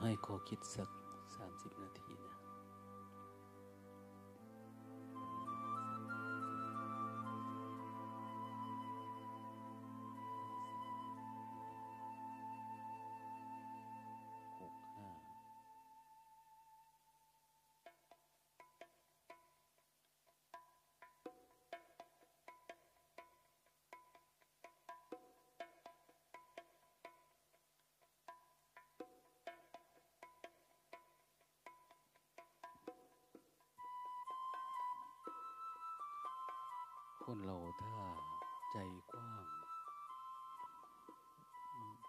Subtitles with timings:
[0.00, 0.88] ให้ขอคิดสัก
[1.36, 2.34] สามสิบนาทีนะ
[37.24, 37.96] คนเราถ้า
[38.72, 38.78] ใจ
[39.10, 39.44] กว้าง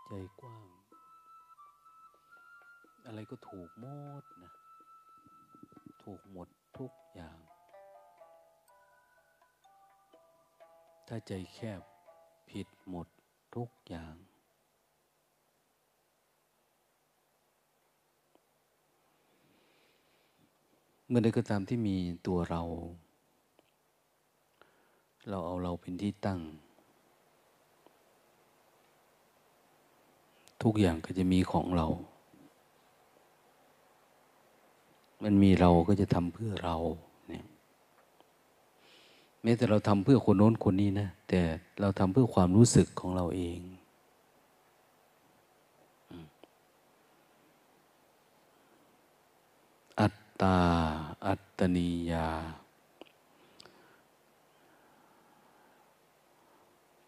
[0.08, 0.68] ใจกว้าง
[3.06, 3.86] อะไรก็ถูกหม
[4.22, 4.52] ดนะ
[6.04, 6.48] ถูกหมด
[6.78, 7.40] ทุกอย่าง
[11.08, 11.82] ถ้าใจแคบ
[12.50, 13.08] ผิดหมด
[13.56, 14.16] ทุกอย่าง
[21.08, 22.64] เมื่อใดก็ตามที่มีตัวเรา
[25.30, 26.40] เราเอาเราเป็นที่ตั้ง
[30.62, 31.88] ทุกอย่างก็จะมีของเรา
[35.24, 36.76] มันมีเราก็จะทำเพื่อเรา
[37.30, 37.46] เนี่ย
[39.42, 41.40] แม้แต่เราทำเพื่อคนโน้นคนนี้นะ แต่
[41.80, 43.60] เราทำเพื่อความรู้สึกของเราเอง
[50.00, 50.58] อัตตา
[51.26, 52.28] อัตตนียา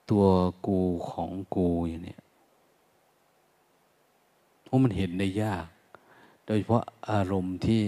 [0.10, 0.26] ตัว
[0.68, 2.22] กูของกูอย่างเนี้ย
[4.64, 5.68] เพราะมันเห็นได้ยาก
[6.46, 7.82] โดยเฉพาะอารมณ์ที่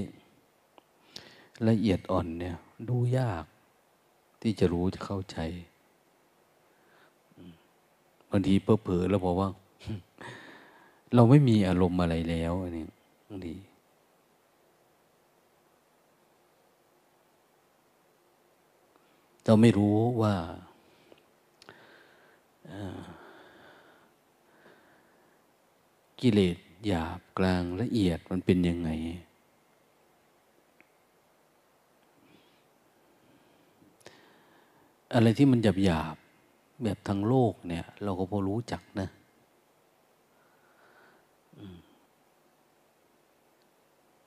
[1.68, 2.58] ละเอียดอ่อนเนี่ย
[2.90, 3.44] ดูยาก
[4.42, 5.38] ที่จะรู้จะเข้าใจ
[8.30, 9.50] บางทีเพ้อเผลอแล้วบอกว่า
[11.16, 12.86] เราไม่มีอารมณ์อะไรแล้วอันนี้
[13.28, 13.56] บางที
[19.46, 20.36] เราไม่รู้ว่า
[26.20, 26.58] กิเลส
[26.88, 28.90] หยาบกลางละเอียดมันเป็นยังไง
[35.14, 36.16] อะไรที่มันหยาบหยาบ
[36.84, 39.08] แบบทางโลกเนี่ย เราก็พอรู้จักนะ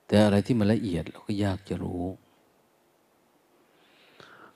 [0.07, 2.03] แต่อะไรที่มันละเอียดเราก็ยากจะรู้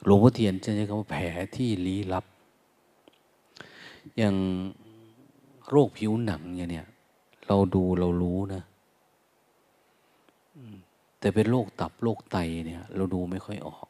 [0.03, 1.23] หลวงพ่อเทียนจะใช้คำว่าแผล
[1.55, 2.25] ที่ลี้ลับ
[4.17, 4.35] อย่าง
[5.69, 6.87] โรคผิวหนังอย่างเนี้ย
[7.47, 8.63] เราดูเรารู้นะ
[11.19, 13.87] แต่เป็นโรคตับโรคไตเนี่ย เราดูไม่ค่อยออก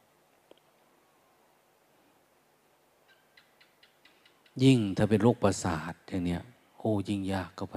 [4.62, 6.42] ยิ่งถ้าเป็นโรคประสาทอย่างเนี้ย
[6.78, 7.76] โอ้ยิ่งยากเข้าไป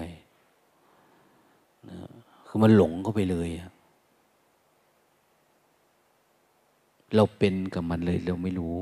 [1.90, 1.98] นะ
[2.48, 3.50] คือมันหลงเข้าไปเลย
[7.16, 8.78] เราเป็นกับมันเลยเราไม่รู้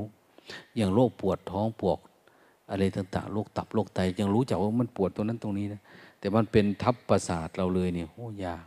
[0.76, 1.98] อย่างโรคปวดท้องปวด
[2.70, 5.80] อะไรต่างๆโรคตับโรคไตยังรู้จักว่ามันปวดตรงนั้นตรงนี้นะ
[6.18, 8.64] แต่มันเป็นทับประสาทเราเลยเนี่ยโอ้ยาก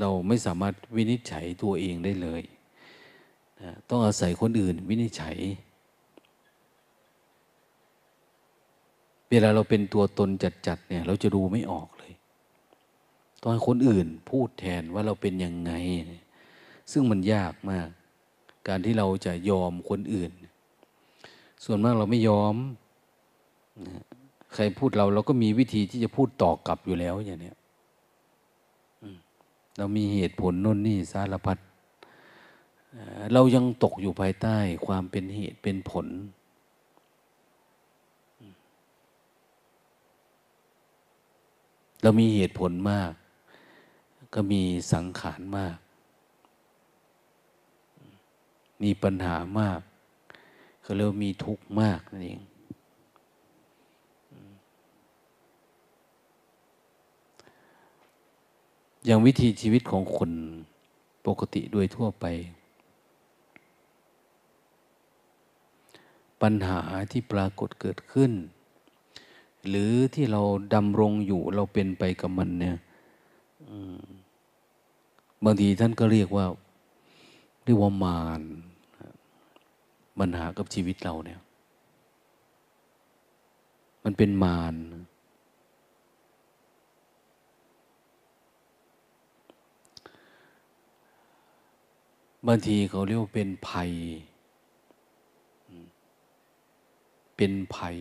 [0.00, 2.42] เราไม่สามารถวินิจฉัยตัวเองได้เลย
[3.62, 5.36] นะต้องอาศัยคนอื่นวินิจฉัย
[9.30, 10.30] เวลาเราเป็นตัวตน
[10.66, 12.12] จัดๆเนี่ย เราจะดูไม่ออกเลย
[13.40, 15.72] ต้องให้คนอื่นพูดแทนว่าเราเป็นยังไง
[16.92, 17.88] ซึ่งมันยากมาก
[18.68, 20.32] การที่เราจะยอมคนอื่น
[21.64, 22.56] ส่วนมากเราไม่ยอม
[23.86, 24.02] นะ
[24.54, 27.56] ใครพูดเราเราก็มีวิธีที่จะพูดตอบกลับอยู่แล้วอย่างเนี้ย
[29.78, 31.58] เรามีเหตุผลน่นนี่สารพัด
[33.32, 34.56] เรายังตกอยู่ภายใต้
[34.86, 36.06] ความเป็นเหตุเป็นผล
[42.02, 43.12] เรามีเหตุผลมาก
[44.34, 44.62] ก็มี
[44.92, 45.76] สังขารมาก
[48.82, 49.80] มีปัญหามาก
[50.86, 52.40] ก็เรียกว่ามีทุกข์มากนั่นเอง
[59.04, 60.30] อย่างวิธีชีวิตของคน
[61.26, 62.24] ปกติโดยทั่วไป
[66.42, 68.32] ปัญหาที่ปรากฏเกิดขึ้น
[69.68, 70.42] หรือที่เรา
[70.74, 72.76] ดำรงอยู่เราเป็นไปกับมันเนี่ย
[75.44, 76.46] บางทีท่านก็เรียกว่า
[77.64, 78.42] เรียกว่ามาร
[80.18, 81.40] ปัญหากับชีวิตเราเนี่ย
[84.04, 84.74] มันเป็นมาร
[92.46, 93.90] บางทีเขาเรียกว่าเป็นภัย
[97.36, 97.96] เป็นภัย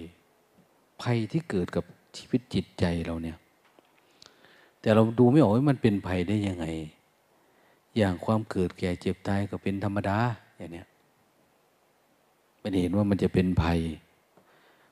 [1.01, 1.83] ภัยที่เกิดกับ
[2.18, 3.38] ชีวิตจิตใจเราเนี่ย
[4.81, 6.65] แต่เราดูไม่ออกว่ามันเป็นภัยได้ยังไง
[7.97, 10.18] อย่างความเกิดแก่เจ็บตายก็เป็นธรรมดา
[10.57, 10.88] อย่างเนี้ย
[12.65, 13.79] ไม่เห็นว่ามันจะเป็นภัย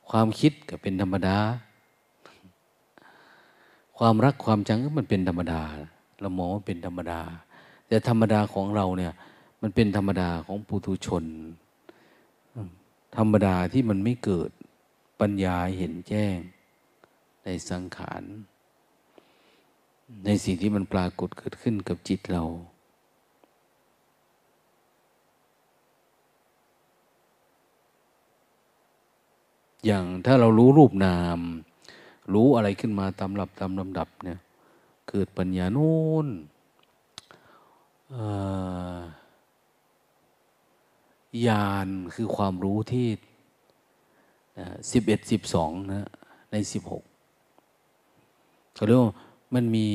[0.09, 1.37] ความคิดก็เป็นธรรมดา
[3.97, 5.61] ความรักความจังก็มันเป็นธรรมดา
[6.21, 7.21] เรามองว่าเป็นธรรมดา
[7.87, 9.13] แต่ธรรมดาของเราเนี่ย
[9.61, 11.25] มันเป็นธรรมดาของปุถุชน
[13.17, 14.49] ธรรมดาที่มันไม่เกิด
[15.19, 16.37] ปัญญาเห็นแจ้ง
[17.43, 18.23] ในสังขาร
[20.25, 22.45] ในสิ่งที่มันปรากฏเกิดขึ้นกับจิตเรา
[29.85, 31.39] อย่างถ้าเรารู้รูปนาม
[32.33, 34.39] รู้อะไรขึ้นมาตามลำตามลำดับเนี่ย
[35.09, 35.95] เกิดปัญญาโน้
[36.25, 36.27] น
[41.47, 43.07] ญาณคือความรู้ที่
[44.91, 46.09] สิบเอ็ดสิบสองนะ
[46.51, 47.03] ในสิบหก
[48.73, 49.13] เขาเรียกว่า
[49.53, 49.89] มันมี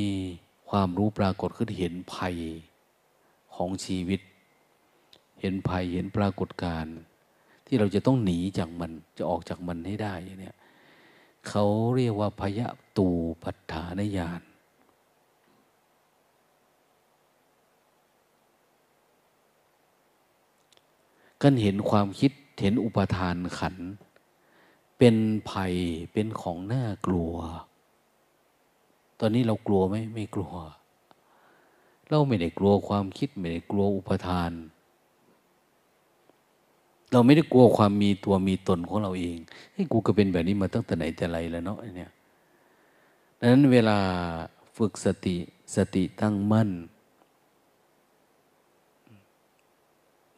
[0.69, 2.37] ความรู้ปรากฏขึ้นเห็นภัย
[3.55, 4.21] ของชีวิต
[5.41, 6.97] เห็นภัยเห็นปรากฏการณ์
[7.69, 10.57] ที่เราจะต้องหนีจากมันจะออกจากมันให้ได้เนี่ย
[11.49, 11.65] เขา
[11.97, 13.09] เรียกว่าพยะตู
[13.43, 14.43] ปัฏฐานญาณ
[21.43, 23.77] กันเห็นความคิดเห็นอุปทานขัน
[24.99, 25.17] เป็น
[25.51, 25.75] ภัย
[26.13, 27.35] เป็นของน่ากลัว
[29.21, 30.55] ตอนนี้เรากลัวไหมไม่กลัว
[32.09, 34.51] เราไม่ได้กลัวความคิด ไม่ได้กลัวอุปทาน
[37.13, 39.39] เราไม่ได้กลัวความมีตัวมีตนของเราเอง
[39.75, 42.11] ให้กูก็เป็นแบบนี้มาตั้งแต่ไหนแต่ไรแล้วเนาะเนี่ย
[43.39, 43.99] ดังนั้นเวลา
[44.77, 45.37] ฝึกสติ
[45.77, 46.71] สติตั้งมั่น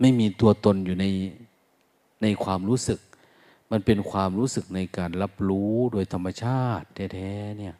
[0.00, 1.06] ไม่มีตัวตนอยู่ใน
[2.22, 3.00] ในความรู้สึก
[3.70, 7.74] มันเป็นความรู้สึกในการรับรู้โดยธรรมชาติแท้ๆเนี่ย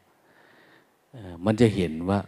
[1.45, 2.21] มันจะเห็นว่า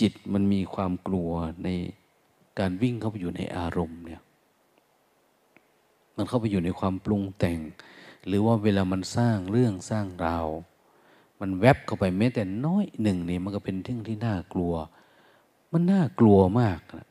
[0.00, 1.30] จิตมันมีความกลัว
[1.64, 1.68] ใน
[2.58, 4.22] การวิ่งเข้าไปอยู่ในอารมณ์เนี่ย
[6.16, 7.58] มันเข้าไปอยู่ในความปรุงแต่ง
[8.26, 10.46] หรือว่าเวลามันสร้างเรื่องสร้างราว
[11.40, 14.74] มันแวบเข้าไปแม้แต่น้อยหนึ่งนี่มันก็เป็นเรื่องที่น่ากลัว
[15.72, 17.08] มันน่ากลัวมากนะ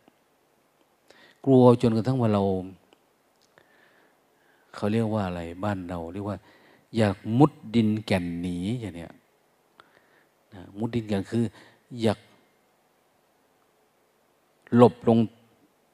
[1.46, 2.44] กลัวจนกระทั่งว่าเรา
[4.76, 6.38] เขาเรียกว่าอะไรบ้านเราเรียกว่า
[6.98, 9.14] อยากมุดดินแก่นหนีอย่างเนี้ย
[10.78, 11.44] มุดดินแก่นคือ
[12.02, 12.20] อยาก
[14.76, 15.18] หลบลง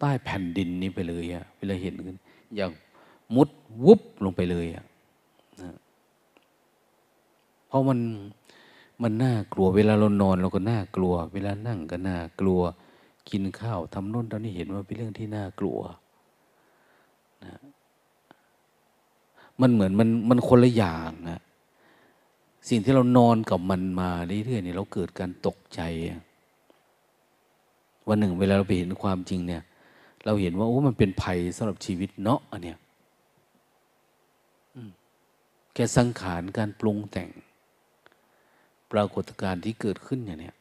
[0.03, 2.17] ต้แผ่นดินนี้ไปเลยอะเวลาเห็นกัน
[2.55, 2.71] อย่าง
[3.35, 3.49] มุด
[3.83, 4.85] วุบลงไปเลยอะ
[5.61, 5.77] นะ
[7.67, 7.99] เพราะมัน
[9.01, 12.61] มันน่ากลัว เวลาเรานอนเราก็น่ากลัว เวลานั่งก็น่ากลัว
[13.29, 15.79] กินข้าวทำน่นตอนนี้เห็นว่าเป็นเรื่องที่น่ากลัว
[17.43, 17.53] นะ
[19.61, 21.41] มันเหมือนมันมันคนละอย่างนะ
[22.69, 24.09] สิ่งที่เรานอนกับมันมา
[24.45, 25.81] เรื่อยๆเนี่ยเราเกิดการตกใจ
[28.07, 29.63] วันหนึ่งเวลาเราไปเห็นความจริงเนี่ย
[30.25, 32.77] เราเห็นว่าโอ้มันเป็นภัยสำหรับชีวิตเนาะอันเนี้ย
[35.73, 37.29] แค่สังขารการปรุงแต่ง
[38.91, 40.55] ปรากฏการณ์ที่เกิดขึ้นอย่างเนี้ย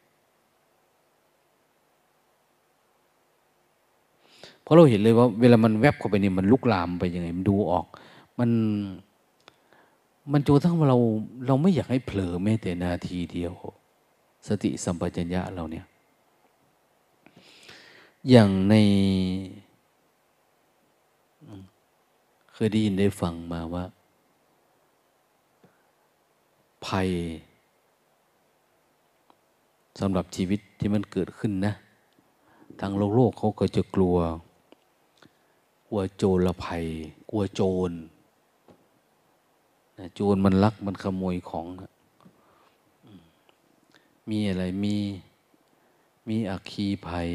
[4.63, 7.87] เพราะเราเห็นเลยว่า เวลามันแวบเข้าไปนี่มันลุกลามไปยังไงมันดูออก
[8.39, 8.51] มัน
[10.33, 10.99] มันจนทั้งเรา
[11.47, 13.53] เราไม่อยากให้เผลอแม้แต่นาทีเดียว
[14.47, 15.87] สติสัมปชัญญะเราเนี่ย
[18.31, 18.75] อย่างใน
[22.53, 23.85] เคยได้ยินได้ฟังมาว่า
[26.87, 27.09] ภัย
[30.01, 31.73] สำหรับชีวิตที่มันเกิดขึ้นนะ
[32.81, 34.17] ทางโลกโลกเขาก็จะกลัว
[35.89, 36.85] กลัวโจรภัย
[37.31, 37.91] กลัวโจร
[40.15, 41.67] โจรมันลักมันขโมยของ
[44.31, 44.97] มีอะไรมี
[46.29, 47.31] มีอักคีภัย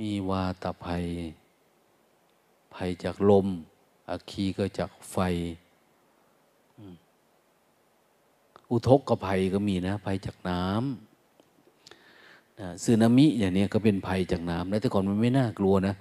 [0.00, 1.06] มีวาตภัย
[2.74, 3.46] ภัยจากลม
[4.10, 5.16] อัคคีก็จากไฟ
[8.70, 15.94] อุทกกภัยก็มีนะ ภัยจากน้ำสึนามิอย่างนี้ก็เป็นภัยจากน้ำแล้วแต่ก่อนมันไม่น่ากลัวนะ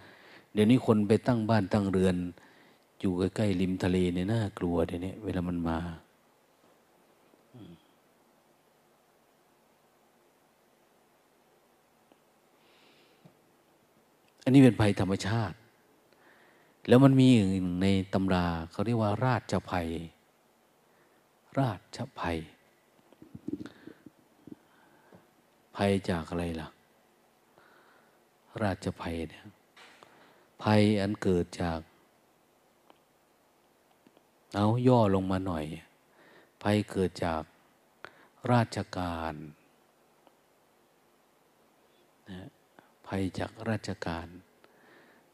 [0.53, 2.15] เดี๋ยวนี้คนไปตั้งบ้านตั้งเรือน
[2.99, 5.77] อยู่ใกล้ๆริมทะเลเนี่ยน่ากลัวเดี๋ยวนี้เวลามันมา
[14.43, 15.57] อันนี้เป็นภัยธรรมชาติ
[16.87, 19.89] แล้วมันมีอย่างหนึ่งในตำราเขาเรียกว่าราชภัย
[21.59, 22.37] ราชภัย
[25.75, 26.67] ภัยจากอะไรล่ะ
[28.63, 29.45] ราชภัยเนี่ย
[30.63, 31.79] ภัยอันเกิดจาก
[34.55, 35.65] เอาย่อลงมาหน่อย
[36.63, 37.43] ภัยเกิดจาก
[38.51, 39.33] ราชการ
[42.29, 42.47] นะ
[43.11, 44.27] ภัยจากราชการ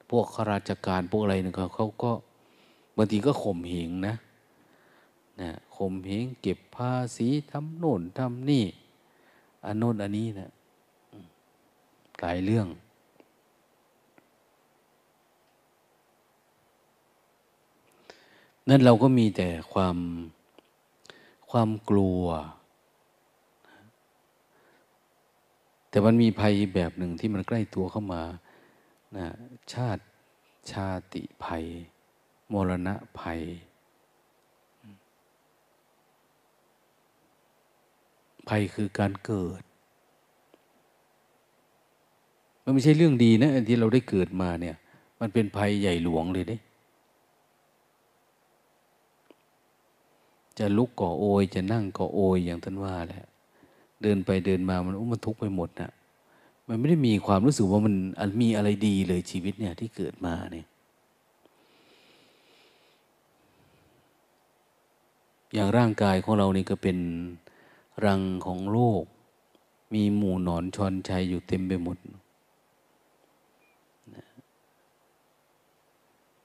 [0.09, 2.11] พวกข้าราชการพวกอะไรนึงเขาเขาก็
[2.97, 4.15] บางทีก็ข่มเหงนะ
[5.41, 8.65] นะข่มเหงเก็บภาษีทำโน่นทำนี่
[9.65, 10.51] อันโน่นอันนี้นะ
[12.19, 12.67] หลายเรื่อง
[18.67, 19.97] นั่นเราก็มีแต่ความ
[21.51, 22.23] ความกลัว
[25.89, 28.23] แต่มันมีภัยแบบหนึ่งที่มันใกล้ตัวเข้ามา
[29.17, 29.27] นะ
[29.73, 30.03] ชาติ
[30.71, 31.65] ชาติภัย
[32.51, 33.41] มรณะภัย
[38.49, 39.61] ภัยคือการเกิด
[42.63, 44.75] มันไม่ใช่เรื่องดีนะที่เราได้เกิดมาเนี่ย
[45.19, 46.57] มันเป็นภัยใหญ่หลวงเลยเด้
[50.57, 53.25] จะลุกก็โอย จะนั่งก็โอยอย่างท่านว่าแหละ
[54.01, 55.91] เดินไปเดินมามันอุ้มันทุกข์ไปหมดนะ
[56.67, 57.95] มันไม่ได้มีความรู้สึกว่ามัน
[58.41, 60.67] มีอะไรดีเลยชีวิตเนี่ยที่เกิดมาเนี่ย
[65.53, 66.97] อย่างร่างกายของเรานี่ก็เป็น
[68.05, 69.03] รังของโลก
[69.93, 71.97] มีหมู่หนอนชอนชัยอยู่เต็มไปหมด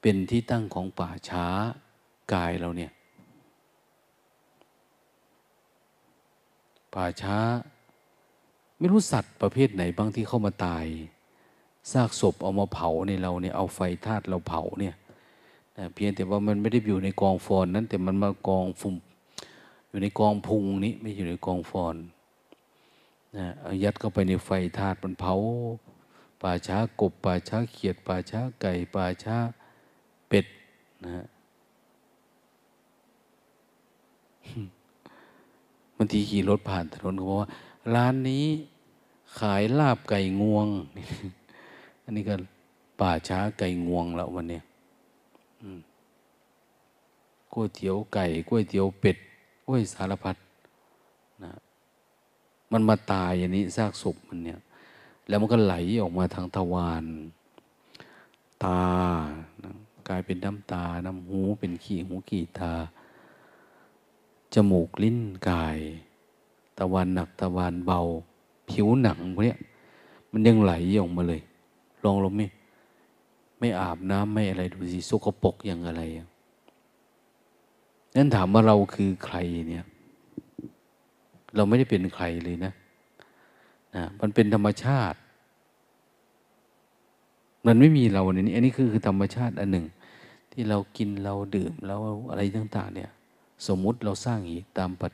[0.00, 1.46] เป็นที่ตั้งของป่าช้า
[2.34, 2.92] กายเราเนี่ย
[6.94, 7.38] ป่าช้า
[8.78, 10.86] ไม่รู้สัตว์ประเภทไหนบางที่เข้ามาตาย
[11.92, 14.94] ซากศพเอามาเผาในเราเนี่ยเอาไฟธาตุเราเผาเนี่ย
[15.94, 18.94] เพียงแต่ว่ามันไม่ได้อยู่ในกองฟอนนั้นแต่มันมากองฝุ่ม
[19.88, 21.96] อยู่ในกองพุงนี้ไม่อยู่ในกองฟอน
[23.36, 25.34] นะเอายัดเข้าไปในไฟธาตุมันเผา
[26.42, 29.36] ป่าช้ากบป่าช้าเขียดป่าช้าไก่ป่าช้า
[30.28, 30.46] เป็ด
[31.04, 37.48] นะางทีขี่รถผ่านถนนเขาบอกว่า
[37.94, 38.46] ร้านนี้
[39.38, 40.68] ขายลาบไก่งวง
[42.04, 42.34] อันนี้ก็
[43.00, 44.60] ป่าช้าไก่งวงแล้ววันนี้
[47.52, 49.16] ก๋วยเตี๋ยวไก่ก๋วยเตี๋ยวเป็ด
[49.66, 50.36] ก๋วยสารพัด
[51.42, 51.52] นะ
[52.72, 54.60] มันมาตายอย่างนี้ซากศพมันเนี่ย
[55.28, 57.04] แล้วมันก็ไหลออกมาทางทวาร
[58.64, 58.82] ตา
[59.64, 59.72] นะ
[60.08, 62.72] กลายเป็นน้ำตา น้ำหู เป็นขี้หูขี้ตา
[64.54, 65.18] จมูกลิ้น
[65.48, 65.78] กาย
[66.78, 68.00] ตะวันหนักตะวันเบา
[68.70, 69.56] ผิวหนังพวกนี้
[70.32, 71.40] มันยังไหลออกมาเลย
[72.04, 72.46] ลองลงไม่
[73.58, 76.02] ไม่อาบน้ำไม่อะไรดูสิสกปรกอย่างอะไร
[78.16, 79.36] นั่นถามว่าเราคือใคร
[79.68, 79.84] เนี่ย
[81.56, 82.72] เราไม่ได้เป็นใครเลยนะ
[83.96, 85.18] นะมันเป็นธรรมชาติ
[87.66, 89.86] มันไม่มีเราในนี้ อันนี้คือคือธรรมชาติอันหนึ่ง
[90.52, 91.96] ที่เรากินเราดื่มเรา
[92.30, 93.10] อะไรต่าง ๆ เนี่ย
[93.66, 95.12] สมมุติเราสร้างอีกตามปัจ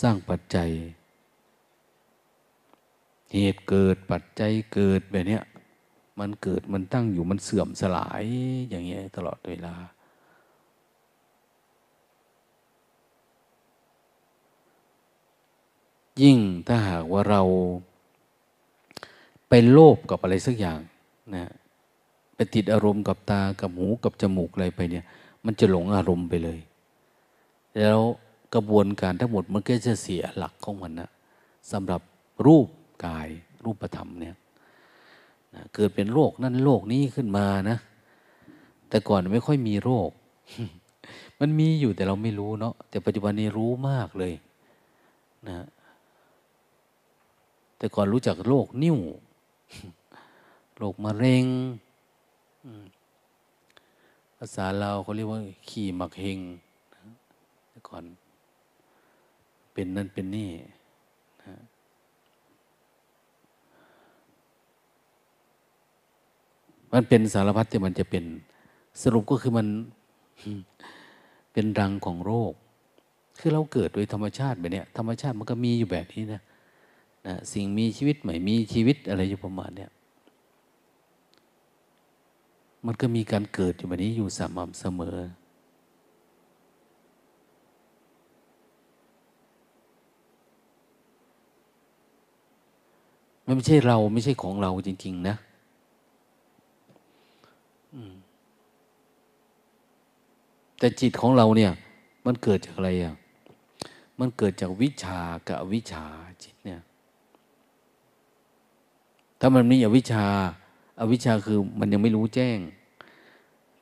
[0.00, 0.70] สร้างปัจจัย
[3.34, 5.40] เหตุเกิดปัจจัยเกิดแบบนี้
[6.18, 8.24] มันเกิดมันตั้งอยู่มันเสื่อมสลาย
[8.70, 9.74] อย่างเงี้ยตลอดเวลา
[16.22, 17.42] ยิ่งถ้าหากว่าเรา
[19.48, 20.80] ไปโลภกับอะไรสักอย่าง
[21.34, 21.50] นะ
[22.34, 25.04] ไปติดอารมณ์กับตากับหูกับจมูกอะไรไปเนี่ย
[25.44, 26.58] มันจะหลงอารมณ์ไปเลย
[27.78, 27.98] แล้ว
[28.54, 31.10] กระบวนการทั้งหมดมันก็จะเสียหลักของมันนะ
[31.72, 32.00] สำหรับ
[32.46, 32.68] รูป
[33.06, 33.28] กาย
[33.64, 34.36] รูปธรรมเนี่ย
[35.54, 37.76] นะเกิดเป็นโรคนั่นโรคนี้ขึ้นมานะ
[38.88, 40.10] แต่ก่อนไม่ค่อยมีโรค
[41.40, 44.34] มันมีอยู่แต่เราไม่รู้เนาะแต่ปัจจุบันนี้รู้มากเลย
[45.48, 45.66] นะ
[47.78, 48.98] แต่ก่อนรู้จักโรคนิ่ว
[50.76, 51.44] โรคมะเร็ง
[54.38, 56.40] ภาษาเราเขาเรียกว่า ขี่หมักเฮง
[57.96, 58.04] อน
[59.72, 60.50] เป็นนั่นเป็นนี่
[61.44, 61.54] นะ
[66.92, 68.24] มันเป็นสารพัดที่มันจะเป็น
[69.02, 69.66] สรุปก็คือมัน
[71.52, 72.52] เป็นรังของโรค
[73.38, 76.42] คือเราเกิดโดยธรรมชาติแบบนี้ธรรมชาติมันก็มีอยู่แบบนี้นะ
[77.26, 79.90] นะสิ่งมีชีวิตใหม่มีชีวิตอะไรอยู่ประมาณเนี้ย
[82.86, 85.16] มันก็มีการเกิดอยู่แบบนี้อยู่สม่ำเสมอ
[93.46, 95.36] มันไม่ใช่เราไม่ใช่ของเราจริง ๆ นะ
[100.78, 101.72] แต่จิตของเราเนี่ย
[102.26, 103.14] มันเกิดจากอะไรอะ
[104.20, 106.04] มันเกิดจากวิชากับวิชา
[106.42, 106.80] จิตเนี่ย
[109.40, 110.26] ถ้ามันมีอวิชา
[111.00, 112.58] อาวิชาคือมันยังไม่รู้แจ้ง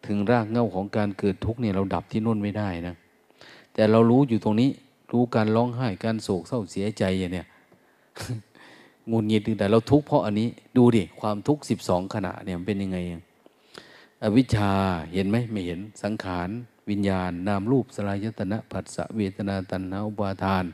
[0.07, 2.95] ถึงรากเง้าของการเกิดทุกข์เนี่ยเราดับที่นู่นไม่ได้นะ
[3.75, 4.71] แต่เรารู้อยู่ตรงนี้
[5.13, 7.47] รู้การร้องไห้การโศกเศร้าเสียใจอย่างเนี้ย
[9.11, 12.99] งุนงิดแต่เราทุกข์เพราะอันนี้ ดูดิความทุกข์สิบสองขณะเนี่ยมันเป็นยังไง
[14.23, 14.71] อวิชชา
[15.13, 16.49] เห็นไหมไม่เห็นสังขาร
[16.91, 20.65] วิญญาณ นามรูปสลายตนะผัสสะเวทนาตัณหาอุปาทาน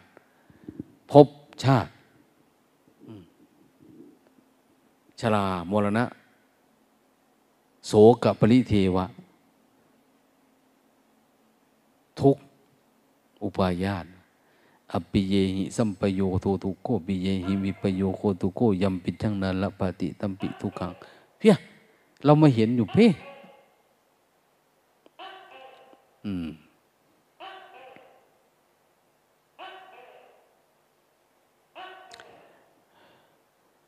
[1.10, 1.28] ภพ
[1.64, 1.90] ชาติ
[5.20, 6.04] ชรามรณะ
[7.87, 9.06] โสกปริเทวะ
[12.20, 12.37] ทุก
[13.42, 14.06] อุปายาต
[14.92, 20.92] อปิเยหิสัมปโยโทตุโกปิเยหิวิปโยโคตุโกยัมปิจังนันละปฏิตัมปิทุกัง
[21.38, 21.54] เพีย
[22.25, 23.06] เรามาเห็นอยู่เพ่
[26.25, 26.49] อืม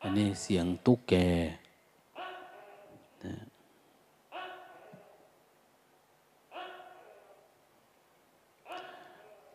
[0.00, 1.12] อันนี้เสียงตุ๊กแก
[3.24, 3.51] นะ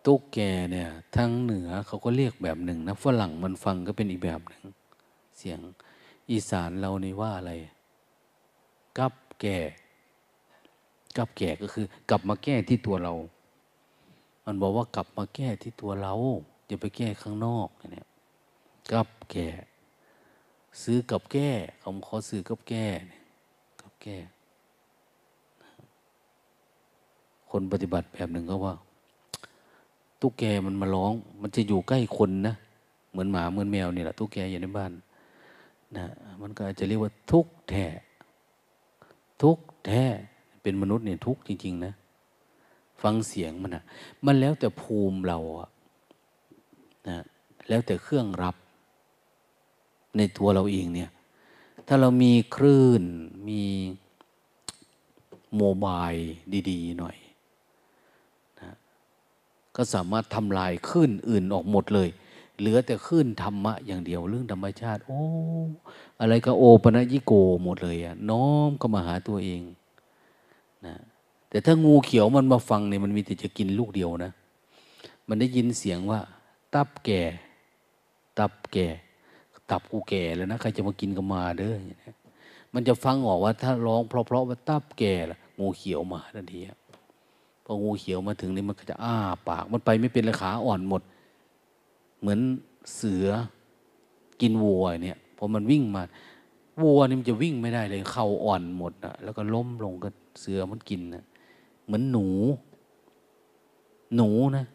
[0.08, 0.40] ตุ๊กแก
[0.72, 4.64] เนี่ยทั้งเหนือเขาก็เรียกแบบหนึ่งนะฝรั่งมันฟังก็เป็นอีกแบบหนึ่ง
[5.38, 5.60] เสียง
[6.32, 7.54] อีสานเรานี่ว่าอะไร
[8.98, 9.58] กับแก่
[11.18, 13.14] กับแก่ก็คือ กลับมาแก้ที่ตัวเรา
[14.46, 16.14] มันบอกว่ากลับมาแก้ที่ตัวเรา
[16.68, 18.08] อย่าไปแก้ข้างนอกเนี่ย
[18.92, 19.48] กับแก่
[20.82, 21.50] ซื้อกับแก้
[21.84, 22.86] คำขอซื้อกับแก้
[23.82, 24.18] กับแก้
[27.50, 28.74] คนปฏิบัติแบบหนึ่งก็ว่า
[30.22, 32.56] ตุ๊กแกมันมาร้อง มันจะอยู่ใกล้คนนะ
[33.12, 34.92] เหมือนหมาเหมือนแมวนี่แหละตุ๊กแกอยู่ในบ้าน
[35.98, 36.06] นะ
[36.42, 37.86] มันก็อาจจะเรียกว่าทุกแท้
[39.42, 40.04] ทุกแท้
[40.62, 41.94] เป็นมนุษย์เนี่ยทุกจริง ๆ นะ
[43.02, 43.84] ฟังเสียงมันนะ
[44.26, 45.70] มันแล้วแต่ภูมิเราอะ
[47.08, 47.18] นะ
[47.70, 48.56] แล้วแต่เครื่องรับ
[50.18, 51.10] ในตัวเราเองเนี่ย
[51.88, 53.04] ถ้าเรามีคลื่น
[53.50, 53.64] มี
[55.58, 56.12] โมบาย
[56.70, 57.18] ดี ๆ หน่อย
[59.78, 62.10] ก็สามารถทำลายคลื่นอื่นออกหมดเลย
[62.60, 65.22] เหลือแต่คลื่นธรรมะอย่างเดียวเรื่องธรรมชาติ โอ้
[66.20, 69.62] อะไรก็โอปะยิโกหมดเลยอะน้อมก็มาหาตัวเอง
[70.86, 70.96] นะ
[71.50, 74.32] แต่ถ้างูเขียวมันมาฟังเนี่ยมันมีแต่จะกินลูกเดียวนะ
[75.28, 76.20] มันได้ยินเสียงว่า
[76.74, 77.22] ตับแก่
[78.40, 78.88] ตับแก่
[79.72, 81.76] ตับกูแก่แล้วนะใครจะมากินก็มาเด้อ
[82.74, 86.60] มันจะฟังออกว่าถ้าร้องเพราะๆว่าตับแก่ละงูเขียวมาทันที
[87.70, 89.16] พองูเขียวมาถึงนี่มันก็จะอ้า
[89.48, 91.02] ปาก มันไปไม่เป็นเลยขาอ่อนหมด
[92.20, 92.40] เหมือน
[92.96, 93.28] เสือ
[94.42, 96.04] กินวัวเนี่ยพอมันวิ่งมา
[96.82, 101.26] วัวนี่มันจะวิ่งไม่ได้เลยเข่าอ่อนหมดนะแล้วก็ล้มลงก็เสือมันกินนะ
[101.86, 102.28] เหมือนหนู
[104.16, 104.66] หนูนะ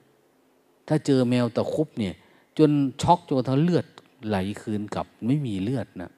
[0.89, 2.15] ถ้าเจอแมวตะคุบเนี่ย
[2.59, 2.71] จน
[3.03, 3.87] ช็อกจนทั้งเลือด
[4.27, 6.11] ไหลคืนกลับไม่มีเลือดนะ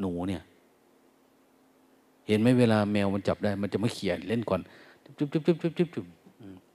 [0.00, 0.42] หนูเนี่ย
[2.26, 4.60] เห็นไหมเวลาแมวมันจับได้ มันจะมาเขี่ยเล่นก่อน
[5.18, 6.06] จุ๊บจุ๊บจุ๊บจุ๊บจุ๊บจุ๊บ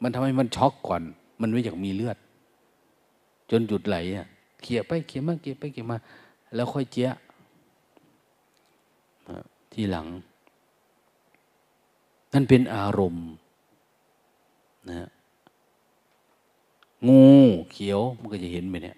[0.01, 1.01] มันทำให้มันช็อกก่อน
[1.41, 2.17] มันไม่อยากมีเลือด
[3.49, 4.27] จนหยุดไหลอะ
[4.61, 5.97] เขี่ยไปเขี่ยมาเขี่ยไปเขี่ยมา
[6.55, 7.09] แล้วค่อยเจี๊ย
[9.73, 10.07] ทีหลัง
[12.33, 13.25] นั่นเป็นอารมณ์
[14.89, 15.09] นะ
[17.07, 17.21] งู
[17.71, 18.97] เขียวมันก็จะเห็นไปเนี่ย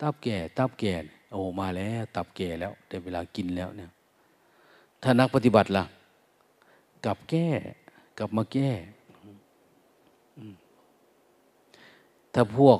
[0.00, 0.92] ตับแก่ตับแก่
[1.32, 3.90] โอ้มาแล้ว ตับแก่แล้วได้เวลากินแล้วเนี่ย
[5.02, 5.84] ถ้านักปฏิบัติล่ะ
[7.04, 7.46] กับแก้
[8.22, 8.70] กลับมาแก้
[12.34, 12.78] ถ้าพวก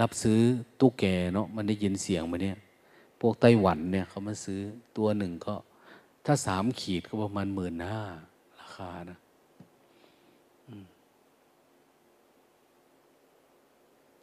[0.00, 0.40] รับซื้อ
[0.80, 2.56] ตู้แก่เนาะมันได้ยินเสียงมาเนี่ย
[3.20, 4.60] พวกไต้หวันเนี่ยเขามาซื้อ
[4.96, 5.54] ตัวหนึ่งก็
[6.24, 8.02] ถ้าสามขีดก็ประมาณหมื่นห้า
[8.58, 9.18] ราคานะ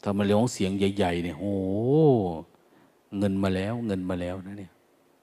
[0.02, 1.54] ถ้ามาเลี้ยงเสียงใหญ่ ๆ เนี่ยโอ้
[3.18, 4.72] เงินมาแล้ว เงินมาแล้วนะเนี่ย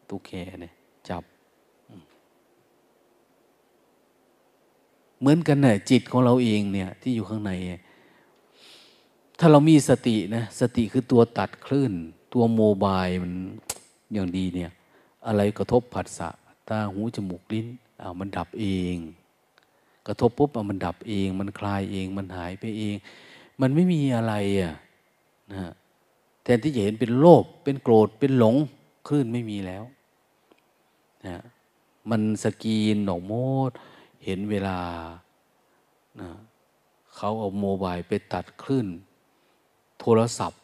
[0.09, 0.74] ตู้แก่เนี่ย
[1.11, 1.24] จับ
[5.20, 7.52] เหมือนกันนะ่ะจิตของเราเองเนี่ยที่อยู่ข้างใน
[9.38, 11.92] ถ้าเรามีสตินะสติคือตัวตัดคลื่น
[12.33, 13.33] ตัวโมบายมัน
[14.12, 14.70] อย่างดีเนี่ย
[15.26, 16.28] อะไรกระทบผัสสะ
[16.68, 17.66] ตาหูจมูกลิ้น
[18.00, 18.96] อ้าวมันดับเอง
[20.07, 22.96] กระทบปุ๊บเอามันดับเอง มันคลายเองมันหายไปเอง
[23.61, 24.74] มันไม่มีอะไรอะ
[25.52, 25.72] นะ
[26.42, 28.57] แทนที่จะเห็นเป็นโลภเป็นโกรธเป็นหลง
[29.09, 29.85] คลื่นไม่มีแล้ว
[31.26, 31.42] นะ
[32.11, 33.35] มันสกีนหนองโม
[33.68, 33.70] ด
[34.31, 34.79] เห็นเวลา
[36.21, 36.29] นะ
[37.14, 38.87] เขาเอาโมบายไปตัดคลื่น
[40.01, 40.62] โทรศัพท์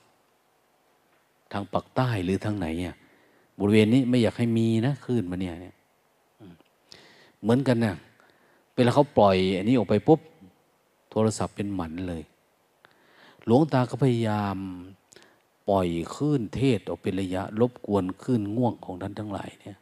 [1.53, 2.95] ทางปักใต้หรือทางไหนเนี่ย
[3.59, 5.55] บริเวณนี้ไม่อยากให้มีนะคลื่นมาเนี่ย
[7.41, 7.95] เหมือนกันนะ
[8.75, 10.21] เวลาเขาปล่อย อันนี้ออกไปปุ๊บ
[11.11, 12.23] โทรศัพท์เป็นหมันเลย
[13.45, 14.57] หลวงตาก็พยายาม
[15.69, 19.79] ปล่อยคลื่นเทศออกเป็นระยะ รบกวนคลื่นง่วงของท่านทั้งหลายเนี่ย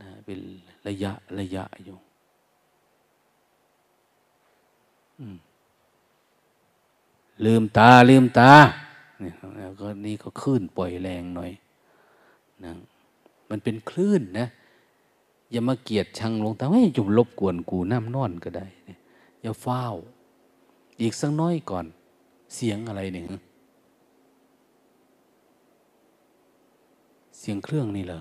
[0.00, 0.38] นะเป็น
[0.88, 1.98] ระยะระยะอยู่
[7.44, 8.52] ลืมตา ลืมตา
[9.20, 9.34] เนี่ย
[9.80, 11.52] ก็นี่ก็คลื่นปล่อยแรงหน่อย
[12.64, 12.72] นะ
[13.50, 14.48] มันเป็นคลื่นนะ
[15.50, 18.66] อย่ามาเกียดชังลงตาไม่จุ่มลบกวนกูน้ำนอนก็ได้
[19.42, 19.84] อย่าเฝ้า
[21.00, 21.86] อีกสักน้อยก่อน
[22.54, 23.26] เสียงอะไรเนี่ย
[27.38, 28.20] เสียงเครื่องนี่เหรอ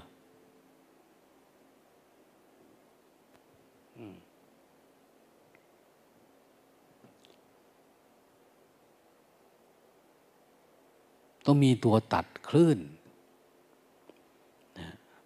[11.46, 12.80] ต้องมีตัวตัดคลื่น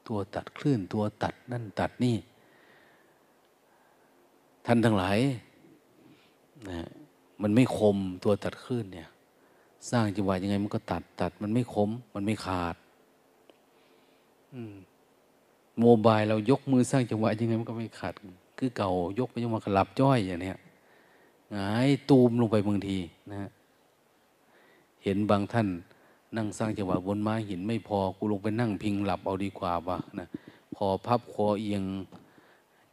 [0.07, 2.15] ตัวตัดคลื่นตัวตัดนั่นตัดนี่
[4.65, 5.17] ท่านทั้งหลาย
[6.69, 6.87] นะ
[7.41, 9.09] มันไม่คมตัวตัดคลื่นเนี่ย
[9.89, 12.75] สร้างจังหวะยังไงมันก็ตัดตัด มันไม่คม มันไม่ขาด
[15.79, 18.13] โมบายเรายกมือสร้างจังหวะยังไงมันก็ไม่ขาด
[18.57, 20.57] คือเก่ายกไปยังมากระลับจ้อยอย่างเนี้ย
[21.51, 22.97] หงายตูมลงไปบางที
[23.31, 23.49] นะ
[25.03, 25.67] เห็นบางท่าน
[26.37, 30.27] นั่งสร้างจังหวะบนไม้หินไม่พอกูลงไปนั่งพิงหลับเอาดีกว่าวะนะ
[30.75, 31.83] พอพับคอเอียง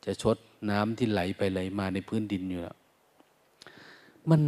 [0.04, 0.36] จะชด
[0.70, 2.76] น้ำที่ไหลไปไหลมาในพื้นดินอยู่แล้ว
[4.30, 4.42] มัน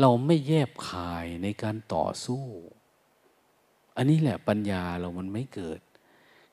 [0.00, 2.44] เราไม่แยบคายในการต่อสู้
[3.96, 5.80] อันนี้แหละปัญญาเรามันไม่เกิด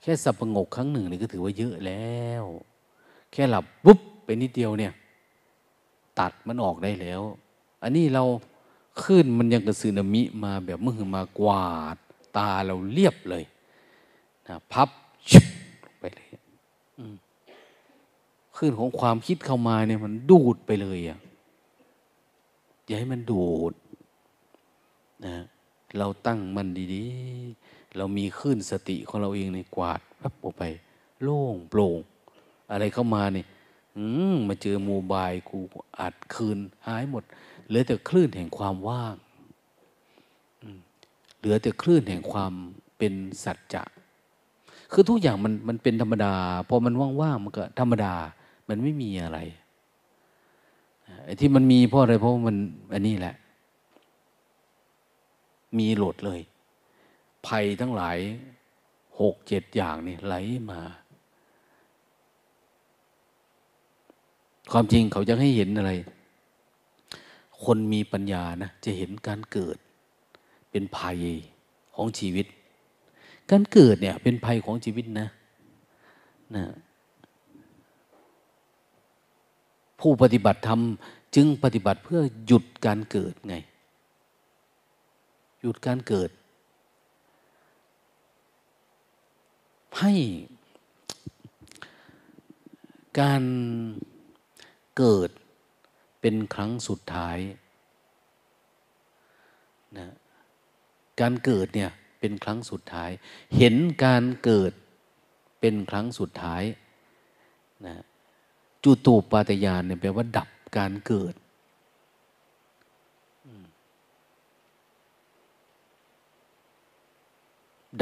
[0.01, 2.43] แค่สับประงกครั้งหนึ่งนี่ก็ถือว่าเยอะแล้ว
[3.31, 4.93] แค่หลับปุ๊บไปนิดเดียวเนี่ย
[6.19, 7.21] ตัดมันออกได้แล้ว
[7.83, 8.23] อันนี้เรา
[9.03, 11.97] ขึ้นมันยังกระสืนามิมาแบบมือมากวาด
[12.37, 13.43] ตาเราเรียบเลย
[14.47, 14.89] นะพับ
[15.29, 15.45] ชิบ
[15.99, 16.27] ไปเลย
[18.55, 21.19] ขึ้นของความคิดเข้ามาเนี่ยมันดูดไปเลยอะ
[22.85, 23.73] อย่าให้มันดูด
[25.25, 25.35] นะ
[25.97, 30.63] เราตั้งมันดีๆ เรามีขึ้นสติของเราเองในกวาดพับออกไป
[31.21, 31.99] โล่งโปร่ง
[32.71, 33.47] อะไรเข้ามาเนี่ย
[34.47, 35.59] มาเจอโมบายกู
[35.99, 37.23] อัดคืนหายหมด
[37.67, 39.15] เหลือแต่คลื่นแห่งความว่าง
[41.37, 42.53] เหลือแต่คลื่นแห่งความ
[42.97, 43.83] เป็นสัจจะ
[44.91, 46.33] คือทุกอย่างมันมันเป็นธรรมดา
[46.69, 48.13] พอมันว่างๆมันก็ธรรมดา
[48.67, 49.39] มันไม่มีอะไร
[51.25, 52.55] ไอ้ที่มันมีเพราะอะไรเพราะมัน
[52.93, 53.35] อันนี้แหละ
[55.77, 56.41] มีโหลดเลย
[57.47, 58.17] ภัยทั้งหลาย
[59.21, 60.35] หกเจ็ดอย่างนี่ไหล
[60.71, 60.79] มา
[64.71, 65.91] ความจริงเขาจะให้เห็นอะไร
[67.63, 69.77] คนมีปัญญานะจะเห็นการเกิด
[70.71, 71.17] เป็นภัย
[71.95, 72.45] ของชีวิต
[73.51, 75.27] การเกิดเนี่ยเป็นภัยของชีวิตนะ
[76.55, 76.65] นะ
[79.99, 80.81] ผู้ปฏิบัติธรรม
[81.35, 83.55] จึงปฏิบัติเพื่อหยุดการเกิดไง
[85.61, 86.29] หยุดการเกิด
[89.99, 90.13] ให้
[93.19, 93.43] การ
[94.97, 95.29] เกิด
[96.27, 97.37] เป็นครั้งสุดท้าย
[99.97, 100.07] นะ
[101.19, 103.11] การเกิดเนี่ยเป็นครั้งสุดท้าย
[103.57, 104.71] เห็นการเกิด
[105.59, 106.63] เป็นครั้งสุดท้าย
[107.85, 107.95] นะ
[108.83, 111.33] จุตูปาตยานเนี่ยแปลว่าดับการเกิด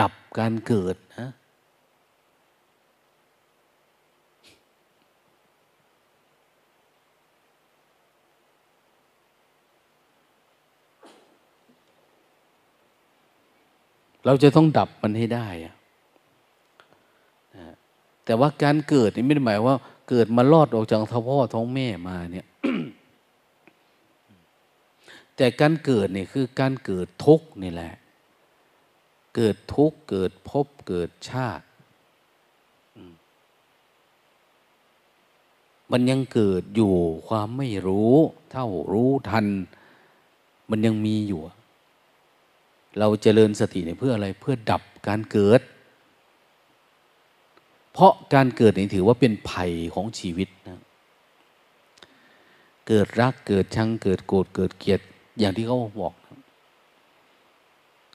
[0.02, 1.30] ดับการเกิดนะ
[14.26, 15.48] เราจะต้องดับมันให้ได้
[18.26, 19.78] แต่ว่าการเกิดนี่ไม่ได้หมายว่า
[20.10, 22.48] เกิดมาลอดออกจากท้องพ่อท้องแม่มาเนี่ย
[25.36, 27.94] แต่การเกิดนี่คือการเกิดทุกข์นี่แหละ
[29.36, 31.66] เกิดทุกข์เกิดภพเกิดชาติ
[35.92, 36.94] มันยังเกิดอยู่
[37.28, 38.16] ความไม่รู้
[38.52, 39.46] เท่ารู้ทัน
[40.70, 41.42] มันยังมีอยู่
[42.99, 45.62] เราเจริญสติเนี่ยเพื่ออะไรเพื่อดับการเกิด
[47.93, 50.79] เพราะการเกิดนี่ถือว่าเป็นภัยของชีวิตนะ
[52.88, 54.99] เกิดรักเกิดชังเกิดโกรธเกิดเกลียด
[55.39, 56.39] อย่างที่เขาบอกนะ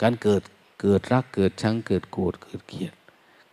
[0.03, 0.43] การเกิด
[0.81, 2.93] เกิดรักเกิดชังเกิดโกรธเกิดเกลียด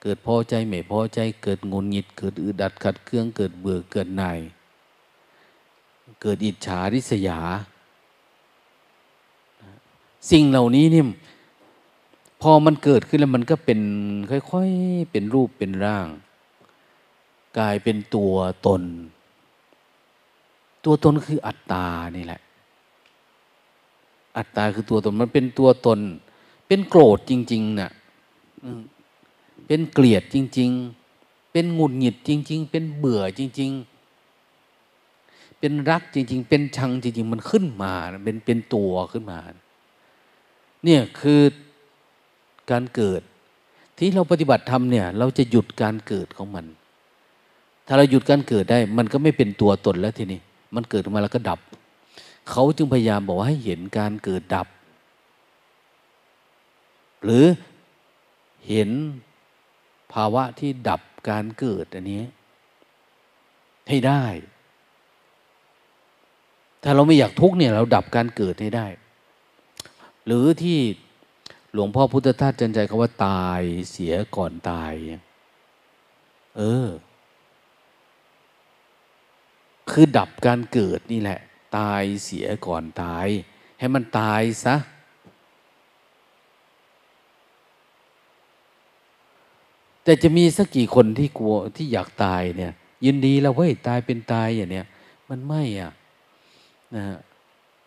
[0.01, 4.39] เกิดพอใจไม่พอใจเกิดงนงิด เกิดอึดอัดขัดเครื่องเกิดเบื่อเกิดหน่าย
[6.21, 7.39] เกิดอิจฉาริษยา
[10.31, 11.03] สิ่งเหล่านี้นี่
[12.41, 13.79] พอมันเกิดขึ้นแล้วมันก็เป็น
[14.51, 16.07] ค่อยๆเป็นรูปเป็นร่าง
[17.57, 18.33] กลายเป็นตัว
[18.65, 18.81] ตน
[20.85, 21.85] ตัวตนคืออัตตา
[22.15, 22.41] นี่แหละ
[24.37, 25.99] อัตตาคือตัวตนมันเป็นตัวตน
[26.67, 27.91] เป็นโกรธจริงๆนะ่ะ
[29.67, 30.71] เป็นเกลียดจริง
[31.11, 33.95] ๆ เป็นหงุดหงิดจริง ๆ เป็นเบื่อจริง ๆ
[35.59, 39.39] เปเป็นรักจริง ๆ เป็นชังจริง ๆ มันขึ้นมา เป็นเป็นตัวขึ้นมา
[40.85, 41.41] เนี่ยคือ
[42.71, 43.21] การเกิด
[43.97, 46.65] ที่เราปฏิบัติธรรมเนี่ย เราจะหยุดการเกิดของมัน
[47.87, 50.39] ถ้าเราหยุดการเกิดได้ มันก็ไม่เป็นตัวตนแล้วทีนี้
[50.75, 51.59] มันเกิดมาแล้วก็ดับ
[52.49, 54.67] เขาจึงพยายามบอกว่าให้เห็นการเกิดดับ
[57.23, 57.45] หรือ
[58.69, 58.89] เห็น
[60.13, 62.23] ภาวะที่ดับการเกิดอันนี้
[63.89, 64.23] ให้ได้
[66.83, 68.87] ถ้าเราไม่อยากทุกเนี่ย เราดับการเกิดให้ได้
[70.25, 70.79] หรือที่
[71.73, 73.61] หลวงพ่อพุทธทาสจันใจคาว่าตาย
[73.91, 74.93] เสียก่อนตาย
[76.57, 76.87] เออ
[79.89, 81.39] คือดับการเกิดนี่แหละ
[81.77, 83.27] ตายเสียก่อนตาย
[83.79, 84.75] ให้มันตายซะ
[90.03, 92.73] แต่จะมีสักกี่คนที่กลัวที่อยากตายเนี่ย
[93.05, 94.85] ยินดีแล้วเว้ยตายเป็นตายอย่างเนี้ย
[95.29, 95.91] มันไม่อะ
[96.95, 97.03] นะ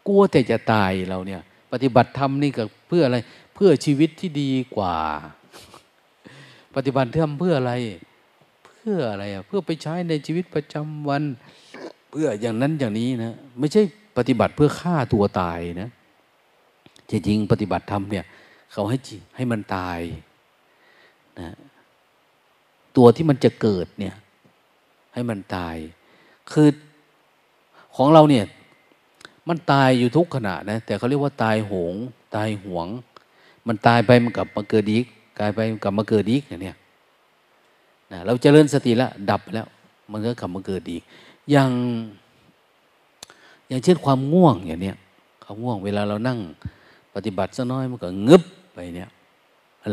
[0.07, 1.42] กลัวแต่จะตายเราเนี่ย
[1.73, 3.19] ปฏิบัติธรรมนี่ก็เพื่ออะไร
[3.55, 4.97] เพื่อชีวิตที่ดีกว่า
[6.75, 7.73] ปฏิบัติธรรมเพื่ออะไร
[8.65, 11.23] เพื่ออะไรอะเพื่อไปใช้ในชีวิตประจำวัน
[12.11, 13.83] เพื่ออย่างนั้นอย่างนี้นะไม่ใช่
[14.17, 15.91] ปฏิบัติเพื่อฆ่าตัวตายนะ
[17.11, 18.25] จริงๆปฏิบัติธรรมเนี่ย
[18.73, 18.99] เขาให้
[19.37, 20.01] ให้มันตาย
[21.41, 21.55] นะ
[22.97, 24.15] ตัวที่มันจะเกิดเนี่ย
[25.15, 25.77] ให้มันตาย
[26.53, 26.69] คือ
[27.97, 28.45] ของเราเนี่ย
[29.49, 31.95] มันตายอยู่ทุกขณะนะแต่เขาเรียกว่าตายโหง
[32.37, 32.87] ตายหวง
[33.67, 35.05] มันตายไปมันกลับมาเกิดอีก
[35.39, 36.77] กลายไปกลับมาเกิดอีกเนี่ย
[38.13, 39.67] นะเราจเจริญสติแล้วดับแล้ว
[40.13, 41.03] มันก็กลับมาเกิดอีก
[41.51, 41.71] อย่าง
[43.69, 44.97] อย่างเช่นความง่วงอย่างเนี้ย
[45.45, 46.39] ความง่วงเวลาเรานั่ง
[47.15, 48.43] ปฏิบัติสักน้อยมันก็งึบ
[48.75, 49.11] ไปเนี่ย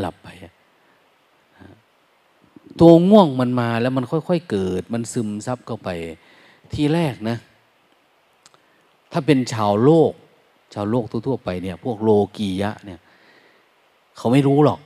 [0.00, 0.28] หลับไป
[2.80, 5.88] ตัวง่วงมันมาแล้วมันค่อย ๆ เกิด มันซึมซับเข้าไป
[6.72, 7.36] ทีแรกนะ
[9.18, 10.12] ถ้าเป็นชาวโลก
[10.74, 13.00] ชาวโลกทั่วๆไปเนี่ยพวกโลกียะเนี่ย
[14.16, 14.80] เขาไม่รู้หรอก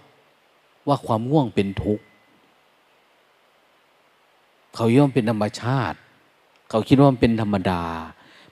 [0.89, 2.05] ว่าความง่วงเป็นทุกข์
[4.75, 5.99] เขาย่อมเป็นธรรมชาติ
[6.71, 7.83] เขาคิดว่ามันเป็นธรรมดา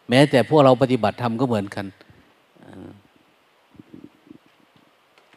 [0.08, 1.86] แม้แต่พวกเราปฏิบัติธรรมก็เหมือนกัน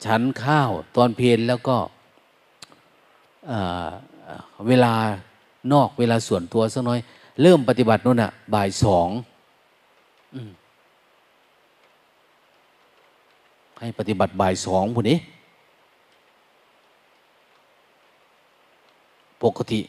[0.06, 1.78] ฉันข้าวตอนเพลนแล้วก็
[4.68, 4.94] เวลา
[5.74, 7.00] นอกเวลาส่วนตัวสักน้อย
[7.42, 9.10] เริ่มปฏิบัตินู่นอะบ่ายสอง
[13.82, 15.18] ให้ปฏิบัติบ่ายสองผู้นี้
[19.44, 19.82] ปกติ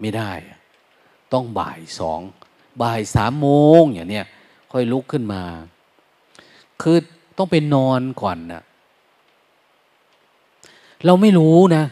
[0.00, 0.30] ไม่ได้
[1.32, 2.20] ต้องบ่ายสอง
[2.82, 3.48] บ่ายสามโม
[3.80, 4.26] งอย่างเนี้ย
[4.72, 5.42] ค่อยลุกขึ้นมา
[6.82, 6.96] คือ
[7.38, 8.62] ต้องไปนอนก่อนนะ
[11.04, 11.84] เราไม่รู้นะ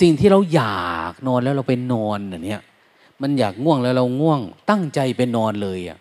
[0.00, 2.62] สิ่งที่เราอยากนอนแล้วเราไปนอนเนี่ย
[3.20, 5.98] มันอยากง่วงแล้วเราง่วง ตั้งใจไปนอนเลยอะ่ะ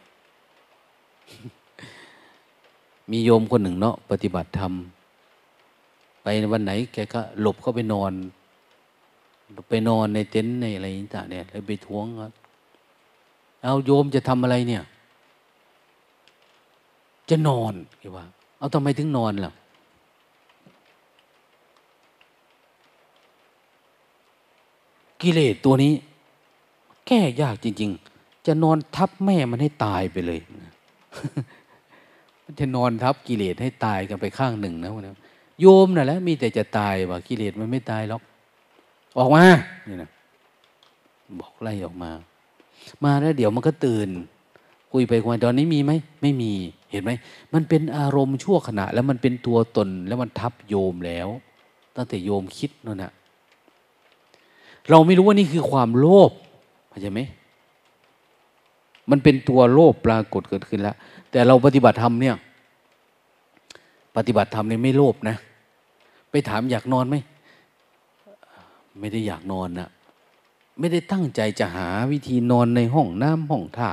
[3.11, 4.73] มีโยมคนหนึ่งเนาะปฏิบัติธรรม
[6.21, 8.11] ไปวันไหน แกก็หลบเข้าไปนอน
[9.69, 12.05] ไปนอนในเต็นท์ในอะไรต่างเนี่ยแล้วไปท้วง
[13.63, 14.83] เอาโยมจะทำอะไรเนี่ย
[17.29, 18.25] จะนอนแกว่า
[18.57, 19.53] เอาทำไมถึงนอนล่ะ
[25.21, 25.93] กิเลสตัวนี้
[27.07, 30.39] แก้ยากจริง ๆ จะนอนทับแม่มันให้ตายไปเลย
[32.49, 35.11] มันจะนอนทับกิเลสให้ตายกันไปข้างหนึ่งนะวันนี้
[35.61, 38.21] โยมน่ะแล้วมีแต่จะตายว่ากิเลสมันไม่ตายหรอก
[39.17, 39.43] ออกมา
[39.87, 40.09] นี่นะ
[41.39, 42.11] บอกไล่ออกมา
[43.03, 44.09] มาแล้วเดี๋ยวมันก็ตื่น
[44.91, 46.51] คุยไปคุยตอนนี้มีไหมไม่มี
[46.91, 47.11] เห็นไหม
[47.53, 51.27] มันเป็นอารมณ์ชั่วขณะ แล้วมันเป็นตัวตนแล้วมันทับโยมแล้ว
[51.95, 53.11] ตั้งแต่โยมคิดนั่นนะ
[54.89, 56.31] เราไม่รู้ว่านี่คือความโลภ
[56.89, 57.21] เข้าใจไหม
[59.09, 60.95] มันเป็นตัวโลภปรากฏเกิดขึ้นแล้ว
[61.31, 62.35] แต่เราปฏิบัติธรรมเนี่ย
[64.15, 65.35] ปฏิบัติธรรมเนี่ยไม่โลภนะ
[66.29, 67.15] ไปถามอยากนอนไหม
[68.99, 69.89] ไม่ได้อยากนอนนะ
[70.79, 73.89] ไม่ได้ตั้งใจจะหาวิธีนอนในห้องน้ำห้องท่า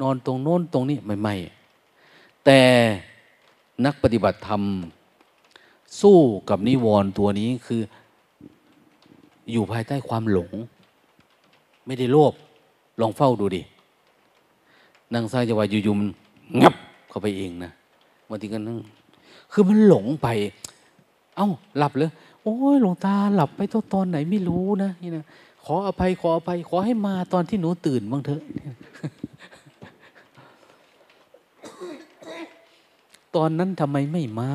[0.00, 1.34] นอนตรงโน้นตรงนี้ไม่ไม่
[2.44, 2.60] แต่
[3.84, 4.62] นักปฏิบัติธรรม
[6.00, 7.82] สู้กับนิวรณ์ตัวนี้คือ
[9.52, 10.50] อยู่ภายใต้ความหลง
[11.86, 12.32] ไม่ได้โลภ
[13.00, 13.62] ลองเฝ้าดูดิ
[15.12, 16.74] นั่งซ้ายจะว่าอยู่ๆงับ
[17.08, 17.70] เข้าไปเองนะ
[18.28, 18.78] บางทีก็นั่ง
[19.52, 20.28] คือมันหลงไป
[21.36, 22.10] เอ้าหลับเลย
[22.42, 25.24] โอ้ยหลวงตาหลับไปตอนตอนไหนไม่รู้นะนี่นะ
[25.64, 28.42] ขออภัยขออภัย ขอให้มาตอนที่หนูตื่นบ้างเถอะ
[33.36, 34.50] ตอนนั้นทำไมไม่มา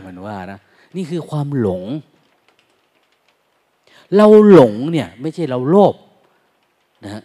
[0.00, 0.58] เหมันว่านะ
[0.96, 1.82] นี่คือความหลง
[4.16, 5.94] เราหลงเนี่ย ไม่ใช่เราโลภ
[7.04, 7.22] นะ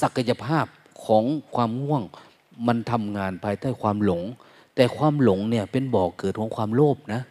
[0.00, 0.66] ศักยภาพ
[1.06, 2.02] ของความง่วง
[2.66, 4.22] มันทำงานภายใต้ความหลง
[4.74, 7.22] แต่ความหลงเนี่ยเป็นบ่อกเกิดของความโลภนะ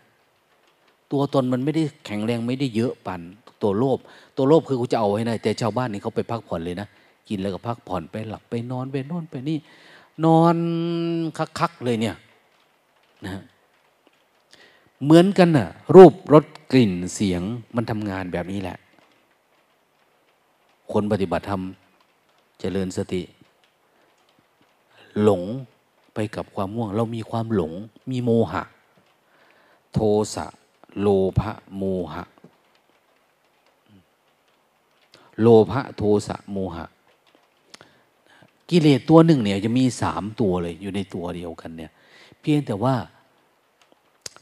[1.12, 3.22] ตัวตนมันไม่ได้แข็งแรงไม่ได้เยอะปัน
[3.62, 3.98] ตัวโลภ
[4.38, 6.88] ตัวโลภคือกูจะเอาให้ได้แต่ชาวบ้านนี่เขาไปพักผ่อนเลยนะ
[7.30, 9.58] กินแล้วก็พักผ่อนไปหลับไปนอนไปนอนไปนี่
[10.26, 10.56] นอน
[11.60, 12.16] คักๆเลยเนี่ย
[13.26, 13.42] นะ
[15.04, 17.42] เหมือนกันน่ะรูปรสกลิ่นเสียง
[17.76, 18.78] มันทำงานแบบนี้แหละ
[20.92, 21.62] คนปฏิบัติธรรม
[22.60, 23.22] เจริญสติ
[25.22, 25.44] หลง
[26.14, 27.74] ไปกับความม่วง เรามีความหลง
[28.12, 28.64] มีโมหะ
[29.94, 30.00] โท
[30.36, 30.46] สะ
[31.00, 31.08] โล
[31.40, 32.24] ภะโมหะ
[35.42, 36.86] โลภะโทสะโมหะ
[38.70, 41.92] กิเลสตัวหนึ่งเนี่ยจะมีสามตัวเลยอยู่ในตัวเดียวกันเนี่ย
[42.40, 42.96] เพียงแต่ว่า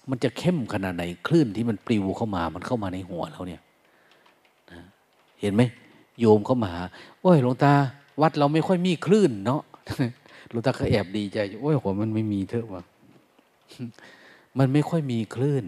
[0.10, 3.62] มันจะเข้มขนาดไหนคลื่นที่มันปลิวเข้ามามันเข้ามาในหัวเราเนี่ย
[4.71, 4.81] นะ
[5.41, 5.62] เห็นไหม
[6.19, 6.81] โยมเข้ามาหา
[7.21, 7.73] โอ้ยหลวงตา
[8.21, 9.62] วัดเราไม่ค่อยมีคลื่นเนาะ
[10.52, 12.84] หลวงตาก็แอบดีใจโอ้ยหัวมันไม่มีเถอะวะ
[14.58, 15.66] มันไม่ค่อยมีคลื่น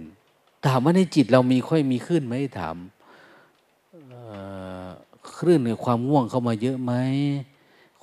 [0.65, 2.75] ถามว่าในจิตเรามีค่อยมีคลื่นไหมถาม
[5.37, 6.93] คลื่นในความง่วงเข้ามาเยอะไหม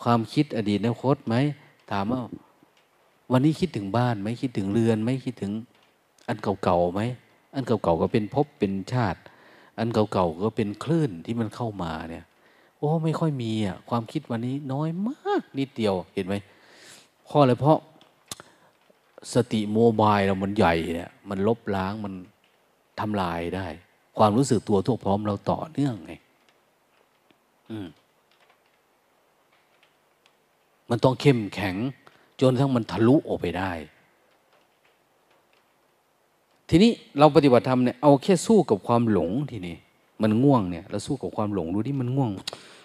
[0.03, 1.35] ความคิดอดีตอนาคตไหม
[1.91, 2.21] ถามว่า
[3.33, 5.53] วันนี้คิดถึงบ้านไหมคิดถึงเรือนไหมคิดถึง
[6.29, 7.01] อันเก่าๆไหม
[7.55, 9.21] อันเก่าๆก็เป็นภพเป็นชาติ
[9.79, 12.25] อันเก่าๆก็เป็นคลื่นที่มันเข้ามาเนี่ย
[12.79, 16.35] โอ้ไม่ค่อยมีอะความคิดวันนี้น้อยมากนิดเดียวเห็นไหม
[17.31, 17.79] เพราะอะไรเพราะ
[19.35, 22.15] สติโมบายเรามันใหญ่เนี่ยมันลบล้างมัน
[23.01, 23.67] ทำลายได้
[24.19, 26.13] ความรู้สึกตัวทั่วพร้อมเราต่อเนื่องไง
[27.71, 27.87] อืม
[30.91, 31.77] มันต้องเข้มแข็ง
[32.41, 33.73] จนทั้งมันทะลุออกไปได้
[36.69, 39.77] ทีนี้เราปฏิบัติธรรมเนี่ยเอาแค่สู้กับความหลงทีนี้
[40.23, 42.31] มันง่วงเนี่ยเราสู้กับความหลงดูที่มันง่วง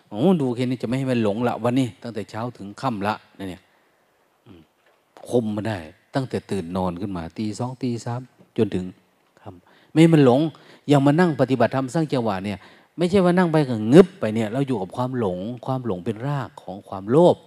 [0.08, 3.62] โอ้ดูแค่นี้จะไม่ให้มันหลงละวันนี้ตั้งแต่เช้าถึงค่ำละเนี่ย
[5.30, 5.80] คมมาได้
[6.16, 8.22] ตั้งแต่ตื่นนอนขึ้นมาตีสองตีสาม
[8.58, 8.86] จนถึง
[9.42, 10.40] ค่ำไม่มันหลง
[10.92, 12.60] ยังมานั่งปฏิบัติธรรมสร้างจังหวะเนี่ย
[12.98, 17.38] ไม่ใช่ว่านั่งไปกับงึบไปเนี่ย เราอยู่กับความหลง ความหลงเป็นรากของความโลภ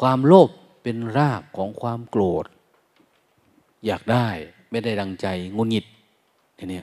[0.00, 0.48] ความโลภ
[0.82, 2.44] เป็นรากของความโกรธ
[3.86, 4.28] อยากได้
[4.70, 5.84] ไม่ได้ดังใจงุนงิด
[6.56, 6.80] อย่างนี้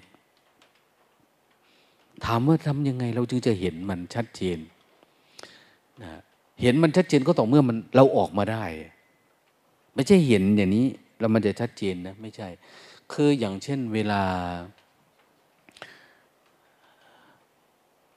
[2.25, 4.57] ถามว่าทำยังไงเราจึงจะเห็นมันชัดเจน
[6.03, 6.11] นะ
[6.61, 8.63] เห็นมันชัดเจนก็ต่อเมื่อมันเราออกมาได้
[9.93, 10.87] ไม่ใช่เห็นอย่างนี้
[11.19, 12.47] แล้วมันจะชัดเจนนะไม่ใช่
[13.13, 14.21] คืออย่างเช่นเวลา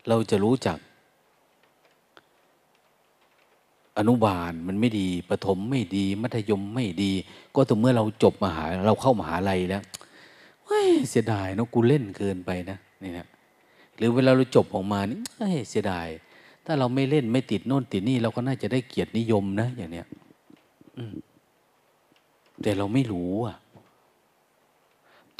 [0.08, 0.78] เราจะรู้จัก
[3.98, 7.12] อนุบาลมันไม่ดีประถมไม่ดี มัธยมไม่ดี
[7.54, 9.82] ก็ต่อเมื่อเราจบมหาเราเข้ามหาลัยแล้ว
[10.66, 13.26] เฮ้ยเสียดายเนาะกูเล่นเกินไปนะนี่นะ
[13.96, 15.18] หรือเวลาเราจบออกมานี่
[15.70, 16.08] เสียดาย
[16.64, 20.06] ถ้าเราไม่เล่นไม่ติดโน่นติดนี่ เราก็น่าจะได้เกียรตินิยมนะ อย่างเนี้ย
[22.62, 23.56] แต่เราไม่รู้อะ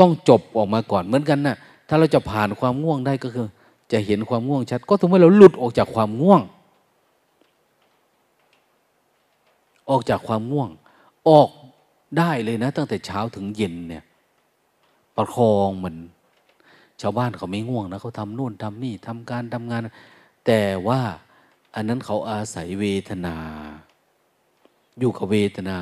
[0.01, 1.57] ต้องจบออกมาก่อนเหมือนกันนะ่ะ
[1.89, 3.49] ถ้าเราจะผ่านความง่วงได้ก็คือ
[3.93, 6.43] จะเห็นความง่วงชัด ก็ถึงเมื่อเราหลุดออกจากความง่วง
[9.91, 10.69] ออกจากความง่วง
[11.29, 11.51] ออก
[12.19, 14.05] ได้เลยนะ ตั้งแต่เช้าถึงเย็นเนี่ย
[15.17, 15.97] ประคองเหมือน
[17.01, 19.81] ชาวบ้านเขาไม่ง่วงนะเขาทำนู่นทำนี่ทำการทำงาน
[20.47, 21.01] แต่ว่า
[21.75, 23.37] อันนั้นเขาอาศัยเวทนา
[24.99, 25.77] อยู่กับเวทนา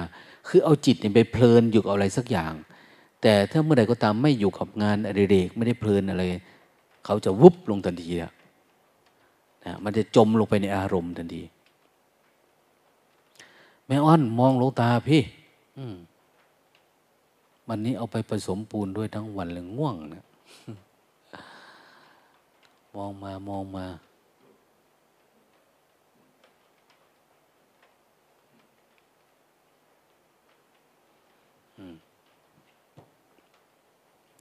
[0.46, 2.52] คือเอาจิตไปเพลินอยู่กับอะไรสักอย่าง
[3.22, 6.22] แต่ถ้าเมื่อใดก็ตามไม่อยู่กับงานอดิเรกไม่ได้เพลินอะไร
[7.04, 8.32] เขาจะวุบลงทันทีนะ
[9.84, 11.42] มันจะจมลงไปในอารมณ์ทันที
[13.86, 15.22] แม่อ้อนมองลงตาพี่
[17.68, 20.24] วันนี้เอาไปผสมปูนด้วยทั้งวันเลยง่วงนะ
[22.96, 23.86] มองมามองมา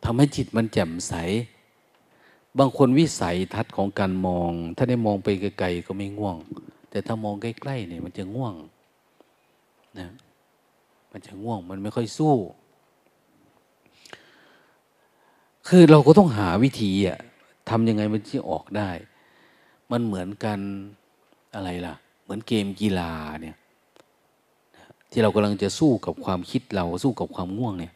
[0.03, 1.13] ทำให้จิตมันแจ่มใส
[2.59, 5.27] บางคนวิสัยทัศน์ของการมอง ถ้าได้มองไป
[5.59, 6.37] ไกลๆก็ไม่ง่วง
[6.89, 8.53] แต่ถ้ามองใกล้ๆเนี่ยมันจะง่วง
[9.99, 10.09] นะ
[11.11, 12.35] มันจะง่วงมันไม่ค่อยสู้
[15.67, 17.19] คือเราก็ต้องหาวิธีอะ
[17.69, 18.89] ทำยังไงมันจะออกได้
[19.91, 20.59] มันเหมือนกัน
[21.55, 23.57] อะไรล่ะ เหมือนเกมกีฬาเนี่ย
[25.11, 27.93] ที่เรากำลังจะสู้กับความคิดเราสู้กับความง่วงเนี่ย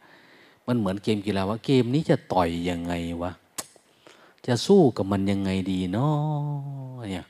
[0.68, 3.32] มันเหมือนเกมกีฬาว่าเกมนี้จะต่อยยังไงวะ
[4.46, 7.26] จะสู้กับมันยังไงดีเนาะเนี่ย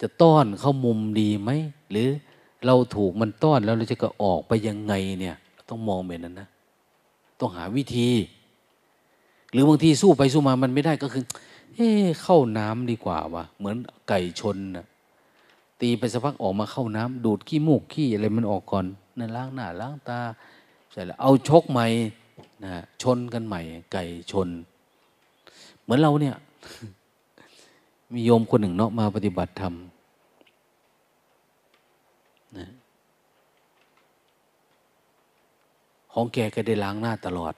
[0.00, 1.50] จะต้อนเข้ามุมดีไหม
[1.90, 2.08] หรือ
[2.66, 5.36] เราถูกมันต้อนแล้วเราจะก็ออกไปยังไงเนี่ย
[5.68, 6.48] ต้องมองแบบนั้นนะ
[7.40, 8.10] ต้องหาวิธี
[9.52, 11.24] หรือบางทีสู้ไปสู้มามันไม่ได้ก็คือ
[11.74, 11.90] เฮ้
[12.22, 13.76] เข้าน้ำดีกว่าวะเหมือน
[14.08, 14.86] ไก่ชนนะ
[15.80, 18.86] ตีไปสักพักออกมาเข้าน้ำดูดขี้มูกขี้อะไรมันออกก่อน
[19.18, 20.18] นั่นล้างหน้าล้างตา
[20.96, 21.86] เสร็จแล้วเอาชกใหม่
[22.64, 22.72] นะ
[23.02, 23.60] ชนกันใหม่
[23.92, 24.48] ไก่ชน
[25.82, 26.36] เหมือนเราเนี่ย
[28.12, 29.74] มีโยมคนหนึ่งเนาะมาปฏิบัติธรรม
[32.58, 32.66] นะ
[36.12, 37.54] ของแกก็ได้ล้างหน้าตลอด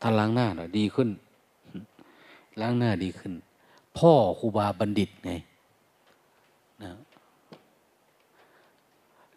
[0.00, 1.08] ถ้าล้างหน้าหน่อยดีขึ้น
[2.60, 3.32] ล้างหน้าดีขึ้น
[3.98, 5.32] พ่อครูบาบัณฑิตไง
[6.82, 6.90] นะ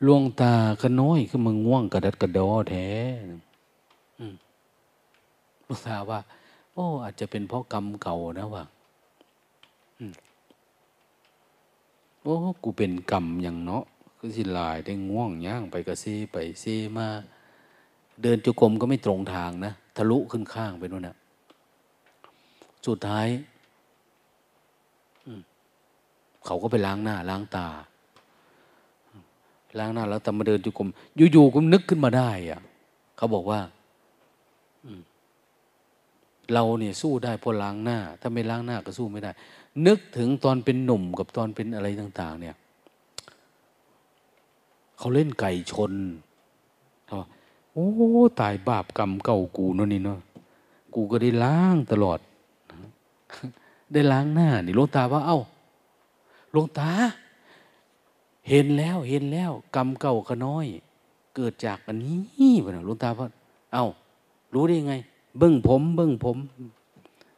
[0.05, 2.87] ลวงตาก็น้อยขึ้นมาง่วงกระดัดกระดอแท้
[5.65, 6.19] ลวงตาว่า
[6.73, 8.63] โอ้ อาจจะเป็นเพราะกรรมเก่านะว่า
[12.21, 13.85] โอ้ กูเป็นกรรมอย่างเนาะ
[14.17, 17.07] คือสิลายได้ง่วงย่างไปกระซีไปซีมา
[18.21, 21.15] เดินจุกรมก็ไม่ตรงทางนะ ทะลุขึ้นข้างไปนู่นนะ
[22.87, 23.27] สุดท้าย
[26.45, 27.67] เขาก็ไปล้างหน้า ล้างตา
[29.79, 30.89] ล้างหน้าแล้วแต่มาเดินจุกรม
[31.31, 32.61] อยู่ๆก็นึกขึ้นมาได้อะ
[33.17, 33.59] เขาบอกว่า
[36.53, 39.31] เราเนี่ยสู้ได้เพราะล้างหน้า ถ้าไม่ล้างหน้าก็สู้ไม่ได้
[39.87, 42.55] นึกถึงตอนเป็นหนุ่มกับตอนเป็นอะไรต่าง ๆ เนี่ย
[44.97, 45.93] เขาเล่นไก่ชน
[47.07, 47.17] เขา
[47.73, 47.87] โอ้
[48.39, 50.19] ตายบาปกรรมเก่ากูนั่นนี่เนาะ
[50.93, 52.19] กูก็ได้ล้างตลอด
[53.93, 55.39] ได้ล้างหน้า นี่ลงตาว่า เอา้า
[56.55, 56.91] ลงตา
[58.49, 60.65] เห็นแล้วเห็นแล้ว กรรมเก่าขน้อย
[61.35, 63.27] เกิดจากอันนี้วะนะลงตาว่า
[63.73, 63.85] เอา้า
[64.53, 64.95] รู้ได้ยังไง
[65.37, 66.37] เบิ้งผม เบิ้งผม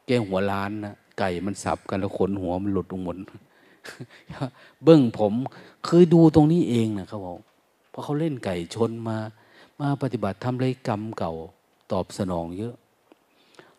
[0.06, 3.16] แกหัวล้านนะไก่มันสับกันแล้วขนหัวมันหลุดลงหมด
[4.84, 5.32] เบิ้งผม
[5.86, 7.34] คือดูตรงนี้เองนะเขาบอก
[7.90, 9.16] เพราะเขาเล่นไก่ชนมา
[9.80, 11.32] มาปฏิบัติทำเลยกรรมเก่า
[11.92, 12.74] ตอบสนองเยอะ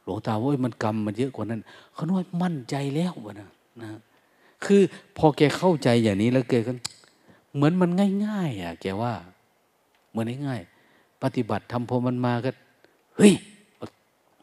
[0.03, 1.61] หลวงตาว่ามันกรรมมันเยอะกว่านั้น
[1.93, 3.49] เขาน้อยมั่นใจแล้ววะนะ
[3.81, 3.89] นะ
[4.65, 4.81] คือ
[5.17, 6.71] พอแกเข้าใจอย่างนี้แล้วแกก็
[7.55, 7.89] เหมือนมัน
[8.25, 9.13] ง่ายๆอะแกว่า
[10.09, 12.51] เหมือนง่ายๆปฏิบัติทำพอมันมาก็
[13.15, 13.33] เฮ้ย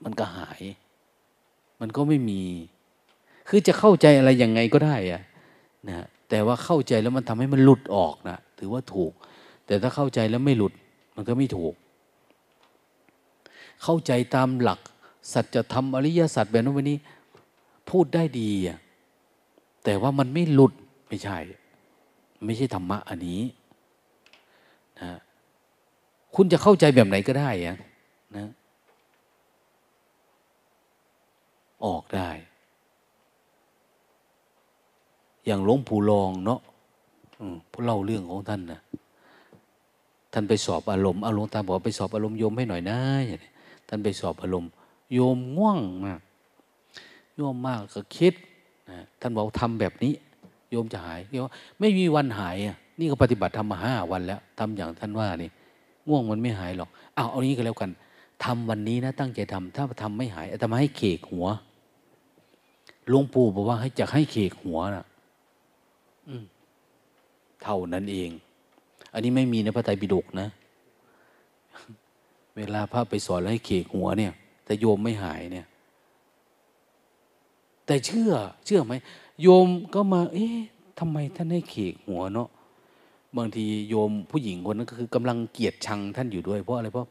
[0.04, 0.62] มันก็หาย
[1.80, 2.42] มันก็ไม่มี
[3.48, 5.22] คือจะเข้าใจอะไรยังไงก็ได้อะ
[5.88, 9.12] นะแต่ว่าเข้าใจแล้วมันทำให้มันหลุดออกนะถือว่าถูก
[9.66, 10.72] แต่ถ้าเข้าใจแล้วไม่หลุด
[11.16, 11.74] มันก็ไม่ถูก
[13.82, 14.80] เข้าใจตามหลัก
[15.32, 16.98] สัจธรรมอริยสัจแบบนั้นวันนี้
[17.90, 18.78] พูดได้ดีอะ
[19.84, 20.72] แต่ว่ามันไม่หลุด
[21.09, 21.38] ไม่ใช่
[22.45, 23.43] ไม่ใช่ธรรมะอันนี้
[25.01, 25.11] นะ
[26.34, 27.76] คุณจะเข้าใจแบบไหนก็ได้อะ
[28.36, 28.49] นะ
[31.86, 32.30] ออกได้
[35.47, 36.61] อย่างหลวงปู่รองเนาะ
[37.70, 38.80] ผู้เล่าเรื่องของท่านนะ
[40.32, 42.99] ท่านไปสอบอารมณ์อารมณ์ตาบอกไปสอบอารมณ์โยมให้หน่อยนะ
[43.89, 44.70] ท่านไปสอบอารมณ์
[45.12, 46.20] โยมง่วงมาก
[47.36, 48.34] โยมมากก็คิด
[49.20, 50.12] ท่านบอกทำแบบนี้
[50.70, 51.46] โยมจะหายโยม
[51.80, 55.50] ไม่มีวันหายอะนี่ก็ปฏิบัติทำมาห้าวันแล้วทำอย่างท่านว่านี่
[56.08, 57.90] ง่วงมันไม่หายหรอกเอาเอานี้ก็แล้วกัน
[58.44, 61.46] ทำวันนี้นะตั้งใจทำถ้าทำไม่หายอาตมาให้เคกหัว
[63.08, 65.04] หลวงปู่บอกว่าให้จะให้เคกหัวนะ่ะ
[67.62, 68.30] เท่านั้นเอง
[69.12, 70.48] อันนี้ไม่มีในพระไตรปิฎกนะ
[72.56, 74.32] เวลาพระไปสอนแล้วให้เคกหัวเนี่ย
[74.64, 75.66] แต่โยมไม่หายเนี่ย
[77.86, 78.32] แต่เชื่อ
[78.66, 78.94] เชื่อไหม
[79.43, 80.57] โยมก็มา เอ๊ะ
[80.99, 82.49] ทำไมท่านให้เคกหัวเนาะ
[83.36, 87.09] บางทีโยมผู้หญิงคนนั้นก็คือกำลังเกลียดชังท่านอยู่ด้วยเพราะอะไรเพราะ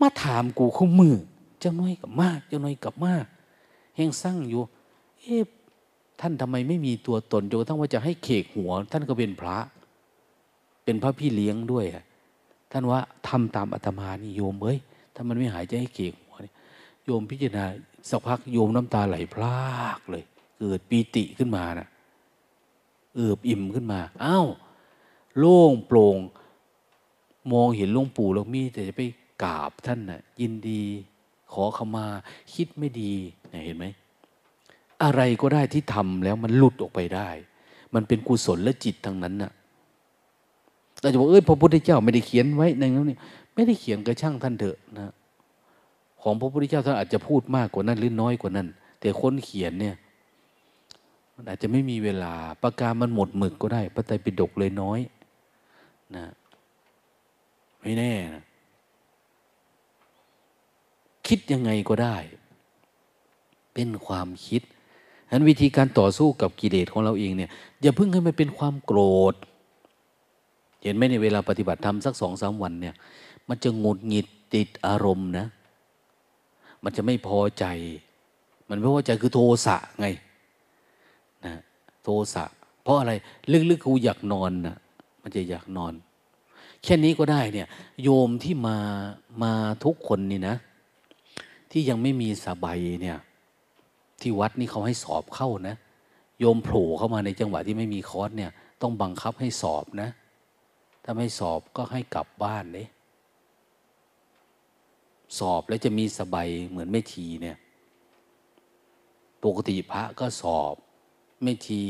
[0.00, 1.16] มาถามกูคู่มือ
[1.60, 3.24] เจ้าน้อยกับมากเจ้าน้อยกับมาก
[3.96, 4.62] แห่งสร้างอยู่
[5.20, 5.42] เอ๊ะ
[6.20, 9.56] ท่านทำไมไม่มีตัวตนจนกระทั่งว่าจะให้เขกหัว ท่านก็เป็นพระ
[10.84, 11.84] เป็นพระพี่เลี้ยงด้วย
[12.72, 12.98] ท่านว่า
[13.28, 14.78] ทำตามอาตมานี่โยมเอ้ย
[15.14, 16.54] ถ้ามันไม่หายจะให้เขกหัวเนี่ย
[17.04, 17.64] โยมพิจารณา
[18.08, 19.58] สักพักโยมน้ำตาไหลพลา
[19.98, 20.24] กเลย
[20.58, 21.88] เกิดปีติขึ้นมานะ่ะ
[23.14, 24.46] เอือบอิ่มขึ้นมาอ้าว
[25.38, 26.18] โล่งโปร่ง
[27.52, 29.02] มองเห็นหลวงปู่แล้วมีแต่จะไป
[29.42, 30.82] กราบท่านนะ่ะยินดี
[31.52, 32.06] ขอขมา
[32.54, 33.12] คิดไม่ดี
[33.64, 33.86] เห็นไหม
[35.02, 37.28] อะไรก็ได้ที่ทำแล้วมันหลุดออกไปได้
[37.94, 39.52] มันเป็นกุศลและจิตทั้งนั้นน่ะ
[41.00, 43.18] เราจะบอกเอ้ยพระพุทธเจ้าไม่ได้เขียนไว้ในนั้นนี่
[43.54, 45.12] ไม่ได้เขียนกระช่างท่านเถอะนะ
[46.22, 48.66] ของพระพุทธเจ้าท่านอาจจะพูดมากกว่านั้นหรือน้อยกว่านั้น
[49.00, 49.94] แต่คนเขียนเนี่ย
[51.38, 55.00] มันอาจจะไม่มีเวลาประกามันหมดหมึกก็ได้ พระไตรปิฎกเลยน้อย
[56.16, 56.26] นะ
[57.80, 58.44] ไม่แน่นะ
[61.26, 62.16] คิดยังไงก็ได้
[63.74, 64.62] เป็นความคิด
[65.28, 67.50] ฉะนั้นวิธีการต่อสู้กับกิเลสของเราเองเนี่ย
[67.82, 69.00] อย่าเพิ่งให้มันเป็นความโกร
[69.32, 69.34] ธ
[70.82, 72.94] เห็นไหมในเวลาปฏิบัติธรรมสักสองสามวันเนี่ย
[73.48, 75.46] มันจะงดหงิดติดอารมณ์นะ
[76.84, 77.64] มันจะไม่พอใจ
[78.68, 80.06] มันไม่พอใจคือโทสะไง
[82.06, 82.44] โทสะ
[82.82, 83.12] เพราะอะไร
[83.70, 84.76] ลึกๆกูอยากนอนนะ่ะ
[85.22, 85.92] มันจะอยากนอน
[86.82, 87.68] แค่นี้ก็ได้เนี่ย
[88.02, 88.76] โยมที่มา
[89.42, 89.52] มา
[89.84, 90.56] ทุกคนนี่นะ
[91.70, 93.18] ที่ยังไม่มีสบายเนี่ย
[94.20, 95.76] ที่วัดนี่เขาให้สอบเข้านะ
[96.40, 98.50] โยมโผล่เข้ามาในจังหวะที่ไม่มีคอร์สเนี่ย
[98.82, 100.08] ต้องบังคับให้สอบนะ
[101.04, 102.86] ถ้าไม่สอบก็ให้กลับบ้านเลย
[105.38, 107.56] สอบแล้วจะมีสบายเหมือนไม่ทีเนี่ย
[109.44, 110.74] ปกติพระก็สอบ
[111.42, 111.82] ไม่ที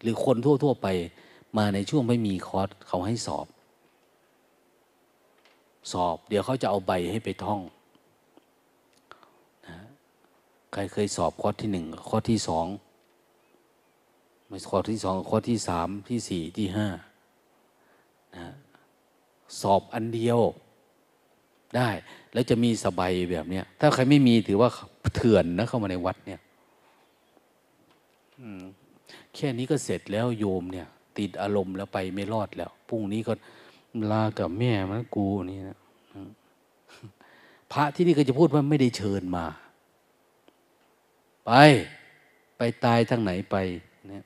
[0.00, 0.86] หรือคนทั่ว ๆ ไป
[1.56, 3.46] มาในช่วงไม่มีคอร์สเขาให้สอบ
[5.92, 7.60] สอบ เดี๋ยวเขาจะเอาใบให้ไปท่อง
[9.68, 9.78] นะ
[10.72, 12.66] ใครเคยสอบข้อที่หนึ่งข้อที่สอง
[14.48, 16.88] ไม่ข้อที่สองข้อที่สามที่สี่ที่ห้า
[18.36, 18.46] นะ
[19.60, 20.40] สอบอันเดียว
[21.76, 21.88] ได้
[22.32, 24.70] แล้วจะมีสบายแบบเนี้ยถ้าใครไม่มีถือว่า
[25.14, 26.40] เถื่อนนะเข้ามาในวัดเนี่ย
[29.34, 33.32] แค่นี้ก็เสร็จแล้วโยมเนี่ย ติดอารมณ์แล้วไปไม่รอดแล้วพรุ่งนี้ก็
[34.12, 35.78] ลากับแม่มันกูนี่นะ
[37.72, 39.44] พระที่นี่ก็จะพูดว่าไม่ได้เชิญมา
[41.46, 41.50] ไป
[42.56, 43.56] ไปตายทางไหนไป
[44.08, 44.24] เนี่ย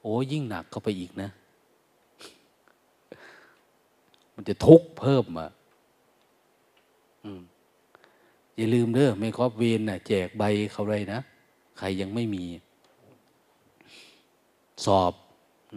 [0.00, 1.30] โอ้ยิ่งหนักเข้าไปอีกนะ
[4.34, 5.50] มันจะทุกข์เพิ่มอะ
[8.56, 11.20] อย่าลืมเด้อไม่ครอบเวนน่ะแจกใบเขาเลยนะ
[11.78, 12.44] ใครยังไม่มี
[14.84, 15.12] สอบ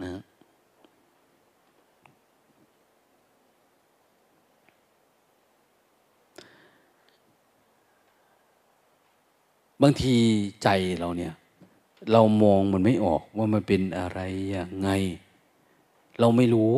[0.02, 0.22] นะ
[9.82, 10.16] บางที
[10.62, 11.32] ใจเราเนี่ย
[12.12, 14.88] เรามองมันไม่ออกว่ามันเป็นอะไรอย่างไง
[16.20, 16.74] เราไม่รู้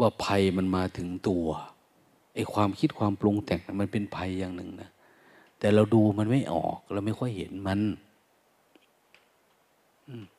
[0.00, 1.46] ว่าภัยมันมาถึงตัว
[2.34, 4.90] ไอ้ความคิดความปรุงแต่งมันเป็นภัยอย่างหนึ่งนะ
[5.58, 7.80] แต่เราดูมันไม่ออก เราไม่ค่อยเห็นมัน
[10.06, 10.35] พร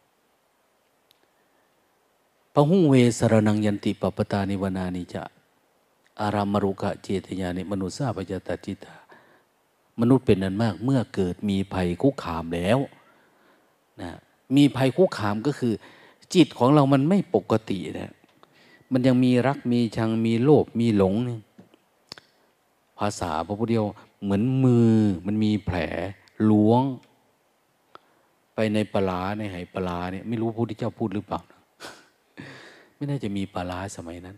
[2.59, 5.23] ะหุ่งเวสรนังยันติปปตานิวนานิจะ
[6.21, 8.95] อารามรุกะเจตญานิมนุษย์ทราปยตาจิตา
[9.99, 12.79] มนุษย์เป็นนั้นมากเมื่อเกิดมีภัยคุกคามแล้ว
[14.01, 14.11] นะ
[14.55, 15.73] มีภัยคุกคามก็คือ
[16.33, 18.13] จิตของเรามันไม่ปกตินะ
[18.91, 21.41] มันยังมีรักมีชังมีโลภมีหลงเนี่ย
[22.99, 23.87] ภาษาพระพุทธเจ้า
[24.21, 24.93] เหมือนมือ
[25.25, 25.77] มันมีแผล
[26.49, 26.83] ล้วง
[28.53, 31.41] ไปในปลาในไหปลาเนี่ยไม่รู้พระพุทธเจ้าพูดหรือเปล่า
[32.97, 34.37] ไม่น่าจะมีปลาสมัยนั้น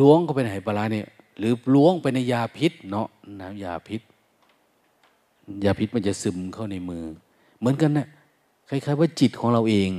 [0.00, 1.08] ล้วงก็ไปในไหปลาเนี่ย
[1.38, 3.08] หรือล้วงไปในยาพิษเนาะ
[3.42, 4.00] นะยาพิษ
[5.64, 7.04] ยาพิษมันจะซึมเข้าในมือ
[7.58, 8.08] เหมือนกันนะ
[8.68, 9.90] คล้ายๆว่าจิตของเราเอง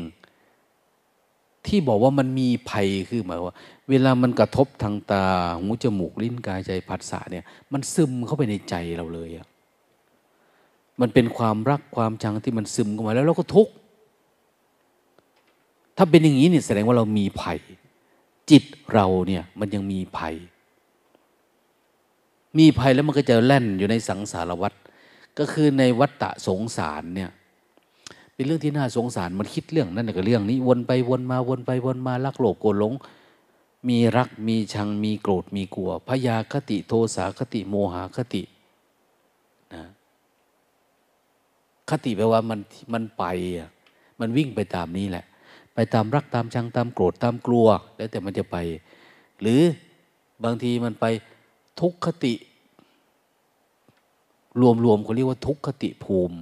[1.65, 3.57] ที่บอกว่ามันมีภัยคือหมายว่า
[3.89, 5.23] เวลามันกระทบทางตา
[5.59, 9.47] หูจมูกลิ้นกายใจผัสสะเนี่ย มันซึมเข้าไปในใจเราเลยอะ
[11.01, 13.73] มันเป็นความรักความชังที่มันซึมเข้ามาแล้วเราก็ทุกข์
[15.97, 17.59] ถ้าเป็นอย่างนี้เนี่ยแสดงว่าเรามีภัย
[18.51, 20.35] จิตเราเนี่ยมันยังมีภัย
[22.57, 24.73] มีภัยแล้วมันก็จะแล่นอยู่ในสังสารวัฏ
[25.39, 27.29] ก็คือในวัฏฏะสงสารเนี่ย
[28.33, 32.93] เป็นเรื่องที่น่าสงสารมันคิดเรื่องนั้นกับเรื่องนี้วนไปวนมาวนไปวนมาลักโลภโกรธหลง
[33.89, 38.43] มีรักมีชังมีโกรธมีกลัวพยาคติโทสาคติโมหคติ
[39.73, 39.83] นะ
[41.89, 42.59] คติแปลว่ามัน
[42.93, 43.23] มันไป
[43.57, 43.69] อะ
[44.19, 45.25] มันวิ่งไปตามนี้แหละ
[45.79, 47.67] ไปตามรักตามชังตามโกรธตามกลัว
[47.97, 48.57] แล้วแต่มันจะไป
[49.41, 49.61] หรือ
[50.43, 51.05] บางทีมันไป
[51.81, 52.33] ทุกขติ
[54.85, 56.37] รวมๆเขาเรียกว่าทุกขติภูมิ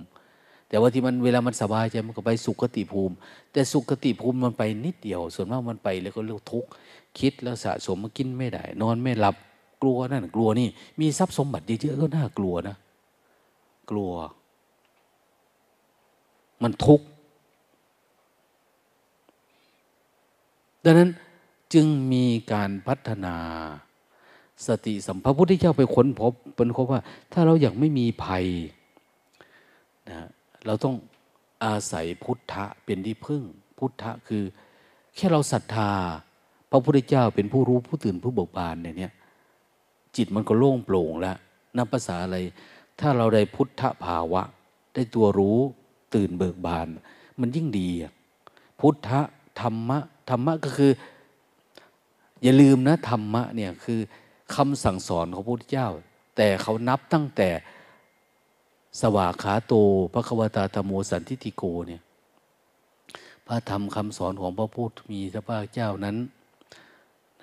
[0.69, 3.13] แต่ว่าที่มันเวลามันสบายใจมันก็ไปสุขติภูมิ
[3.51, 6.69] แต่สุขติภูมิมันไปนิดเดียว ส่วนมากมันไปแล้วก็เรียกทุกข์
[7.19, 9.35] คิดแล้วสะสมมากินไม่ได้ นอนไม่หลับ
[9.81, 10.67] กลัวนั่นกลัวนี่
[10.99, 12.75] มีทรัพย์สมบัติเยอะๆก็น่ากลัวนะ
[13.91, 14.11] กลัว
[16.63, 17.05] มันทุกข์
[20.85, 21.09] ดังนั้น
[21.73, 23.35] จึงมีการพัฒนา
[24.67, 27.01] สติสัมภพุทธเจ้าไปค้นพบเป็นพบว่า
[27.33, 28.45] ถ้าเราอยากไม่มีภัย
[30.09, 30.27] นะ
[30.65, 30.95] เราต้อง
[31.65, 33.43] อาศัยพุทธะเป็นที่พึ่ง
[33.77, 34.43] พุทธะคือ
[35.15, 35.91] แค่เราศรัทธา
[36.69, 39.13] พระพุทธเจ้าเป็นผู้รู้ผู้ตื่นผู้เบิกบานเนี่ย
[40.15, 41.37] จิตมันก็โล่งโปร่งแล้ว
[41.77, 42.37] นับภาษาอะไร
[42.99, 44.41] ถ้าเราได้พุทธภาวะ
[44.93, 45.57] ได้ตัวรู้
[46.15, 46.87] ตื่นเบิกบาน
[47.39, 47.89] มันยิ่งดี
[48.79, 49.09] พุทธ
[49.59, 49.99] ธรรมะ
[50.29, 50.91] ธรรมะก็คือ
[52.43, 53.99] อย่าลืมนะธรรมะเนี่ยคือ
[54.55, 55.89] คำสั่งสอนของพระพุทธเจ้า
[56.35, 57.49] แต่เขานับตั้งแต่
[59.01, 59.73] สวากขาโต
[60.13, 62.01] พระควตาธโมสันทิติโกเนี่ย
[63.47, 66.17] พระธรรมคำสอนของพระพุทธมีพระภาคเจ้านั้น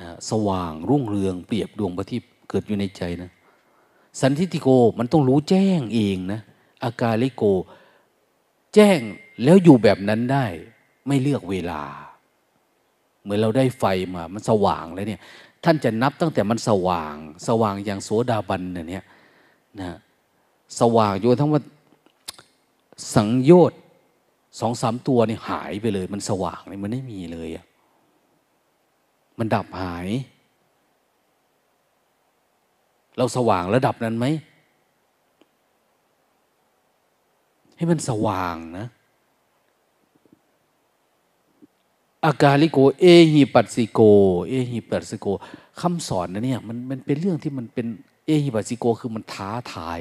[0.01, 3.31] นะสว่างรุ่งเรืองเปรียบดวงประทีปเกิดอยู่ในใจนะ
[4.21, 4.69] สันทิติโก
[4.99, 6.41] มันต้องรู้แจ้งเองนะ
[6.83, 7.45] อากาลิโก
[8.75, 8.99] แจ้ง
[9.45, 10.47] แล้วอยู่แบบนั้นได้
[11.07, 11.83] ไม่เลือกเวลา
[13.23, 15.21] เหมือนเราได้ไฟมามันสว่างแล้วเนี่ย
[15.65, 17.17] ท่านจะนับตั้งแต่มันสว่าง
[17.49, 19.05] สว่างอย่างโสดาบันเนี่ย
[19.81, 19.99] นะ
[20.81, 21.63] สว่างอยู่ทั้งว่า
[23.15, 23.81] สังโยชน์
[24.61, 27.65] สองสามตัวนี่หายไปเลย มันสว่างเลยมันไม่มีเลยอะ
[29.39, 30.09] มันดับหาย
[33.19, 34.27] เราสว่างระดับนั้นไหม
[37.77, 38.87] ให้มันสว่างนะ
[42.25, 44.01] อากาลิโก เอหิปัสสิโก
[44.49, 45.27] เอหิปัสสิโก
[45.81, 47.87] คำสอนนะเนี่ยมันมันเป็นเรื่องที่มันเป็น
[48.27, 50.01] เอหิปัสสิโกคือมันท้าทาย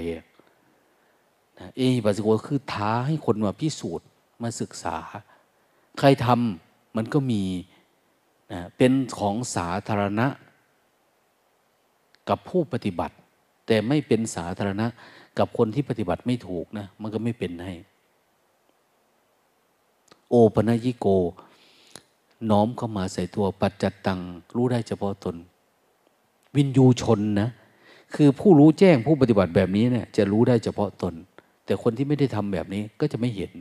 [1.76, 4.08] เอหิปัสสิโกคือท้าให้คนมาพิสูจน์
[4.42, 4.98] มาศึกษา
[6.00, 7.44] ใครทำมันก็มี
[8.52, 10.28] นะเป็นของสาธารณะ
[12.30, 13.16] กับผู้ปฏิบัติ
[13.68, 14.88] แต่ไม่เป็นสาธารณะ
[15.38, 17.74] กับคนที่ปฏิบัติไม่ถูกนะมันก็ไม่เป็นให้
[20.30, 21.08] โอปนยิโก
[22.50, 24.20] น้อมเข้ามาใส่ตัวปัจจัตตัง
[24.56, 25.36] รู้ได้เฉพาะตน
[26.56, 27.50] วินยูชนนะ
[28.16, 31.14] คือผู้รู้แจ้งผู้ปฏิบัติแบบนี้เนี่ยจะรู้ได้เฉพาะตน
[31.66, 33.52] แต่คนที่ไม่ได้ทำแบบนี้ก็จะไม่เห็น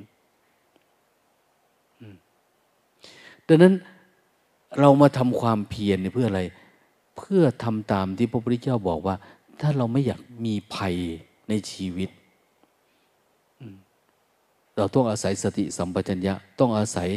[3.46, 3.74] ดังนั้น
[4.80, 6.42] เรามาทำความเพียรเพื่ออะไร
[7.16, 9.14] เพื่อทำตามที่พระพุทธเจ้าบอกว่า
[9.60, 10.94] ถ้าเราไม่อยากมีภัย
[11.48, 12.10] ในชีวิต
[14.76, 17.08] เราต้องอาศัยสติสัมปชัญญะ ต้องอาศัย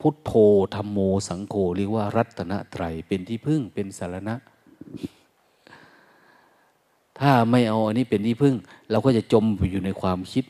[0.00, 0.32] พุทโธ
[0.74, 0.98] ธรรมโม
[1.28, 4.34] สังโฆเรียกว่ารัตนตรัยเป็นที่พึ่งเป็นสารณะ
[7.18, 8.54] ถ้าไม่เอาอันนี้เป็นที่พึ่ง
[8.90, 10.44] เราก็จะจมอยู่ในความคิด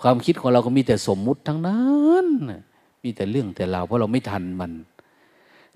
[0.00, 2.26] ความคิดของเราก็มีแต่สมมุติทั้งนั้น
[3.02, 4.72] มีแต่เรื่องแต่ราวเพราะเราไม่ทันมัน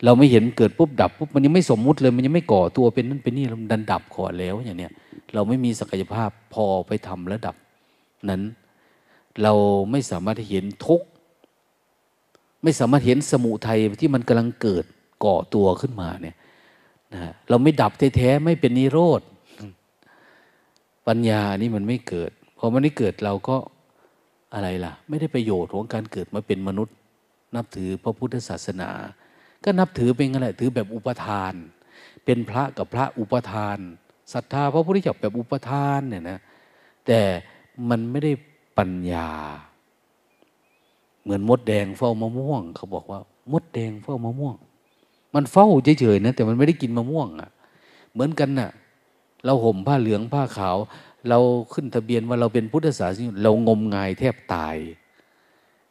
[0.04, 4.92] เราไม่เห็นเกิดปุ๊บดับปุ๊บมันยังไม่สมมุติเลย มันยังไม่ก่อตัวเป็นนั่นเป็นนี่มันดันดับก่อนแล้วอย่างเนี้ย
[5.34, 7.54] เราไม่มีศักยภาพพอไปทำระดับ
[8.28, 8.42] นั้น
[9.42, 9.52] เรา
[9.90, 11.02] ไม่สามารถเห็นทุก
[12.62, 14.84] ไม่สามารถเห็นสมุทัยที่มันกำลังเกิด
[15.24, 16.36] ก่อตัวขึ้นมาเนี่ย
[17.14, 19.20] นะเราไม่ดับแท้ๆไม่เป็นนิโรธ
[21.06, 23.56] ปัญญานี่มันไม่เกิดพอมันไม่เกิดเราก็
[24.54, 26.94] อะไรล่ะ ไม่ได้ประโยชน์ของการเกิดมาเป็นมนุษย์
[27.54, 28.90] นับถือพระพุทธศาสนา
[29.64, 31.54] ก็นับถือเป็นอะไรถือแบบอุปทาน
[32.24, 33.78] เป็นพระกับพระอุปทาน
[34.32, 36.38] ศรัทธาพระพุทธเจ้าแบบอุปทานเนี่ยนะ
[37.06, 37.20] แต่
[37.90, 38.32] มันไม่ได้
[38.78, 39.30] ปัญญา
[41.28, 43.20] เหมือนมดแดงเฝ้ามะม่วง เขาบอกว่า
[43.52, 44.56] มดแดงเฝ้ามะม่วง
[45.34, 45.66] มันเฝ้า
[46.00, 47.50] เฉยๆนะแต่มันไม่ได้กินมะม่วงอะ่ะ
[48.12, 48.70] เหมือนกันนะ่ะ
[49.44, 50.76] เราห่มผ้าเหลืองผ้าขาว
[51.28, 51.38] เรา
[51.72, 54.76] ขึ้นทะเบียนว่าเราเป็นพุทธศาสนิกเรางมงายแทบตาย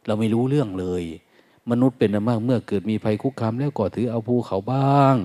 [0.06, 1.04] เราไม่รู้เรื่องเลย
[1.70, 5.16] มนุษย์เป็นมากเมื่อเกิดมีภัยคุกคามแล้วก็ถือเอาภูเขาบ้าง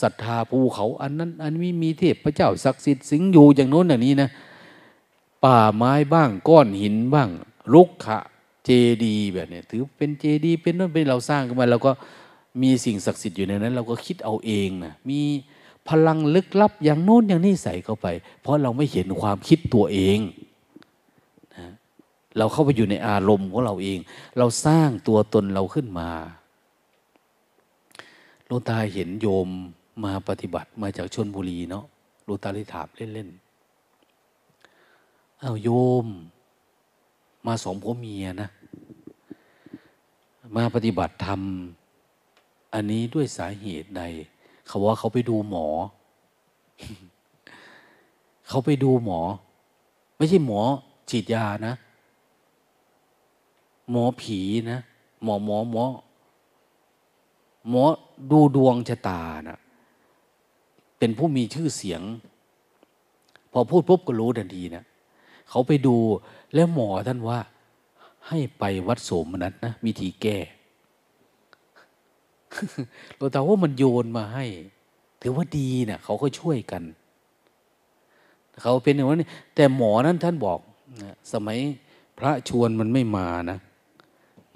[0.00, 4.30] ศรัทธาภูเขาอันนั้น อันนี้มีเทพพระเจ้าศักดิ์สิทธิ์สิงอยู่อย่างโน้นอย่างนี้นะ
[5.44, 7.28] ป่าไม้บ้างก้อนหินบ้าง
[7.74, 8.18] รุกขะ
[8.70, 11.92] เจดีแบบนี้ถือเป็นเจดีเป็นนั่นเป็นเราสร้างขึ้นมาเราก็
[12.62, 15.20] มีสิ่งศักดิ์สิทธิ์อยู่ในนั้น เราก็คิดเอาเองนะมี
[15.88, 18.06] พลังลึกลับอย่างโน้นอย่างนี้ใส่เข้าไป
[18.40, 20.18] เพราะเราไม่เห็นความคิดตัวเอง
[21.56, 21.66] นะ
[22.38, 23.98] เราเข้าไปอยู่ในอารมณ์ของเราเอง
[24.38, 26.08] เราสร้างตัวตนเราขึ้นมา
[28.46, 29.48] หลวงตาเห็นโยม
[30.04, 31.84] มาปฏิบัติมาจากชนบุรีเนาะ
[32.24, 35.70] หลวงตาเลยถามเล่นๆอ้าวโย
[36.04, 36.06] ม
[37.46, 38.48] มาสองพ่อเมียนะ
[40.56, 41.40] มาปฏิบัติธรรม
[42.74, 44.02] อันนี้ด้วยสาเหตุใด
[44.66, 45.66] เขาว่าเขาไปดูหมอ
[48.48, 49.20] เขาไปดูหมอ
[50.16, 50.60] ไม่ใช่หมอ
[51.10, 51.74] ฉีดยานะ
[53.90, 54.40] หมอผี
[54.70, 54.80] นะ
[55.22, 55.84] หมอหมอหมอ
[57.68, 57.84] หมอ
[58.30, 59.58] ดูดวงชะตานะ
[60.98, 62.02] เป็นผู้มีชื่อเสียง
[63.52, 64.84] พอพูดปุ๊บก็รู้ทันทีนะ
[65.50, 65.96] เขาไปดู
[66.54, 67.38] แล้วหมอท่านว่า
[68.28, 70.38] ให้ไปวัดโสมนัสนะวิธีแก้
[73.16, 74.44] เราแต่ว่ามันโยนมาให้
[75.22, 76.82] ถือว่าดีเนะ่ยเขาก็ช่วยกัน
[78.62, 80.58] เขาเป็นอย่างนี้แต่หมอนั้นท่านบอก
[81.02, 81.58] นะสมัย
[82.18, 83.58] พระชวนมันไม่มานะ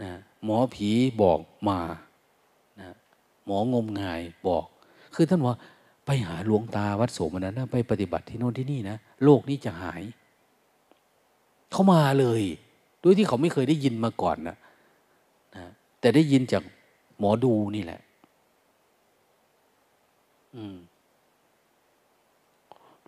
[0.02, 0.12] นะ
[0.44, 0.88] หมอผี
[1.22, 1.78] บอกมา
[2.80, 2.94] นะ
[3.46, 4.64] หมองมงายบอก
[5.14, 5.56] คือท่านว่า
[6.06, 10.02] ไปหาหลวงตาวัดโสมนัสนะไปปฏิบัติที่โน่นที่นี่นะโลกนี้จะหาย
[11.70, 12.42] เขามาเลย
[13.02, 14.56] ด้วยที่เขาไม่เคยได้ยินมาก่อนนะ
[15.56, 15.64] นะ
[16.00, 16.62] แต่ได้ยินจาก
[17.18, 18.00] หมอดูนี่แหละ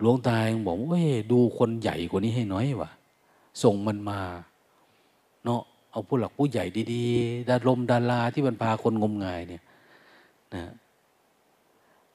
[0.00, 2.90] หลวงตายังบอกว่าดูคนใหญ่กว่านี้ให้น้อยวะ
[3.62, 4.20] ส่งมันมา
[5.44, 9.62] เนาะเอาผู้หลักผู้ใหญ่ดีๆดารมดาราที่มันพาคนงมงายเนี่ย
[10.54, 10.64] นะ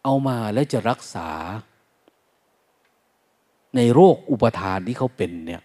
[0.04, 1.30] เอามาแล้วจะรักษา
[3.76, 5.62] ในโรคอุปทานที่เขาเป็นเนี่ย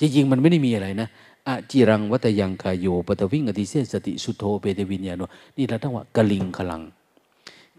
[0.00, 1.08] จริงๆมันไม่ได้มีอะไรนะ
[1.46, 5.22] อะจิรังวัตยังกายโยปตวิงอติเสสติสุโธเปเตวิญญาโน
[5.56, 6.82] นี่เราต้องว่ากะลิงขลัง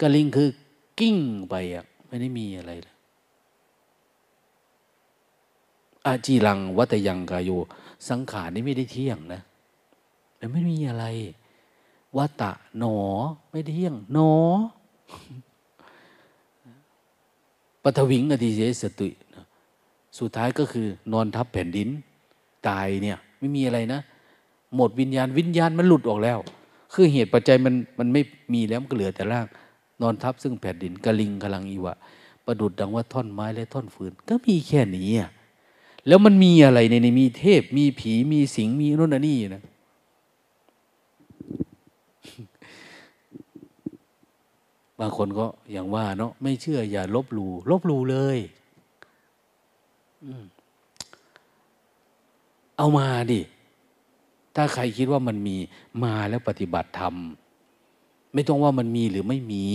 [0.01, 0.49] กะลิงคือ
[0.99, 1.17] กิ้ง
[1.49, 2.95] ไปอะไม่ได้มีอะไรเลย
[6.05, 7.49] อาจีรังวัตยังกายโย
[8.09, 9.41] สังขารนี่ไม่ได้เที่ยงนะ
[10.39, 11.05] มันไม่มีอะไร
[12.17, 12.97] วัตะหนอ
[13.51, 14.31] ไม่ได้เที่ยงหนอ
[17.83, 19.09] ปฐวิงอธิเสสติ
[20.19, 21.89] สุดท้ายก็คือนอนทับแผ่นดิน
[22.67, 23.99] ตายเนี่ย ไม่มีอะไรนะ
[24.75, 26.39] หมดวิญญาณวิญญาณมันหลุดออกแล้ว
[26.93, 28.21] คือเหตุปัจจัยมันมันไม่
[28.53, 29.45] มีแล้วมันก็เหลือแต่ร่าง
[30.01, 31.95] นอนทับซึ่งแผ่นดินกะลิงกำลังอีวะ
[32.45, 35.29] ประดุดดังว่าท่อนไม้และท่อนฟืน ก็มีแค่นี้อะ
[36.07, 39.63] แล้วมันมีอะไรในนี้มีเทพมีผีมีสิงมีโน่นนี่นะ
[44.99, 48.37] บางคนก็อย่างว่าเนาะไม่เชื่ออย่าลบหลู่ลบหลู่เลย
[52.77, 53.41] เอามาดิ
[54.55, 55.57] ถ้าใครคิดว่ามันมี
[56.03, 57.15] มาแล้วปฏิบัติธรรม
[58.33, 59.65] ไม่ต้องว่ามันมีหรือไม่มี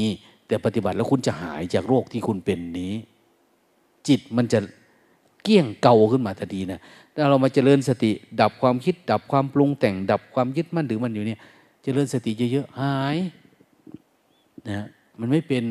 [0.46, 2.94] แต่ปฏิบัติแล้วคุณจะหายจากโรคที่คุณเป็นนี้
[4.08, 4.58] จิตมันจะ
[5.42, 6.80] เกี้ยงเก่าขึ้นมาทันทีนะ
[7.14, 11.40] ถ้าเรามาเจริญสติ ดับความคิด ดับความปรุงแต่ง ดับความยึดมั่นหรือมันอยู่เนี่ย
[11.82, 13.16] เจริญสติเยอะๆหาย
[14.68, 14.86] นะ
[15.20, 15.64] มันไม่เป็น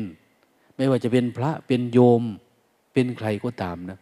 [0.76, 2.22] ไม่ว่าจะเป็นพระเป็นโยม
[2.92, 3.98] เป็นใครก็ตามนะ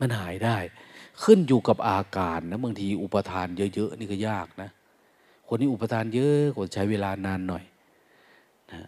[0.00, 0.56] มันหายได้
[1.22, 4.70] ขึ้นอยู่กับอาการนะบางทีอุปทานเยอะๆนี่ก็ยากนะ
[5.48, 7.64] คนนี้อุปทานเยอะก็ใช้เวลานานหน่อย
[8.72, 8.80] นะ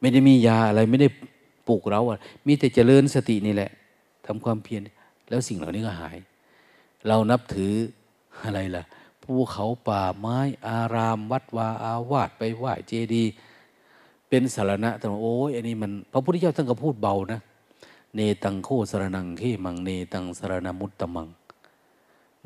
[0.00, 1.08] ไม่ได้มียาอะไรไม่ได้
[1.68, 3.70] ปลูกเราอะมีแต่เจริญสตินี่แหละ
[4.26, 4.80] ทำความเพียร
[5.28, 6.16] แล้วสิ่งเหล่านี้ก็หาย
[7.06, 7.72] เรานับถือ
[8.44, 8.84] อะไรล่ะ
[9.22, 10.38] ภูเขาป่าไม้
[10.68, 13.32] อาราม วัดวาอาวาสไปไหว้เจดีย์
[14.28, 17.40] เป็นสารณะแต่โอ้ยอันนี้มันพระพุทธเจ้าท่านก็พูดเบานะ
[18.14, 21.28] เนตังโคสารนังเขมังเนตังสารณมุตตมัง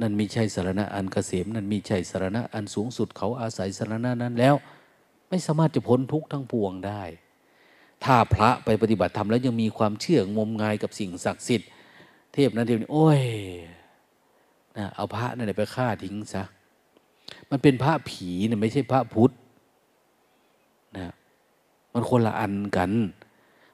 [0.01, 4.55] นั่นมีใช่สารณะอันเกษม นั่นมีใช่สารณะอันสูงสุดเขาอาศัยสารณะนั้นแล้ว
[5.29, 7.03] ไม่สามารถจะพ้นทุกข์ทั้งปวงได้
[8.05, 11.69] ถ้าพระไปปฏิบัติธรรมแล้วยังมีความเชื่องมงายกับสิ่งศักดิ์สิทธิ์
[12.35, 13.23] เทพนั้นเทพนี้โอ้ย
[14.77, 16.43] นะเอาพระนั่นไปฆ่าทิ้งซะ
[17.51, 19.33] มันเป็นพระผีเนี่ยไม่ใช่พระพุทธ
[20.97, 21.13] นะ
[21.93, 22.93] มันคนละอันกัน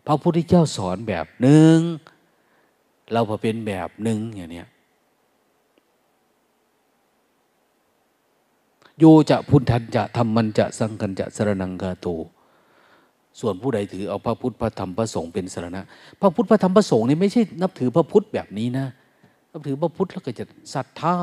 [0.06, 1.78] พระพุทธเจ้าสอนแบบหนึ่ง
[3.12, 4.68] เราพอเป็นแบบหนึ่งอย่างเนี้ย
[8.98, 12.06] โยจะพุทธันจะธรรมันจะสังกันจะสรนังกาโต
[13.40, 15.82] ส่วนผู้ใดถือเอาพระพุทธพระธรรมพระสงฆ์เป็นสรณะ
[16.20, 18.86] พระพุทธพระธรรมพระสงฆ์นี่ไม่ใช่นับถือพระพุทธแบบนี้นะ
[19.52, 20.44] นับถือพระพุทธแล้วก็จะ
[20.74, 21.16] ศรัทธา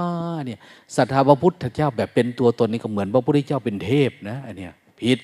[0.46, 0.60] เนี่ย
[0.96, 5.20] ศรัทธาพระพุทธเจ้าแบบเป็นตัวตนนี่ก็เหมือนพระพุทธเจ้าเป็นเทพนะอันเนี้ยผิด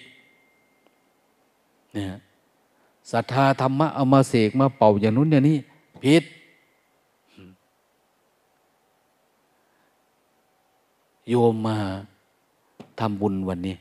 [1.93, 2.17] เนี่ย
[3.11, 5.57] ศรัทธาธรรมะเอามาเสกมาเป่าอย่างนู้นอย่างนี้
[6.03, 6.23] ผิด
[11.29, 11.77] โยมมา
[12.99, 13.75] ทำบุญวันนี้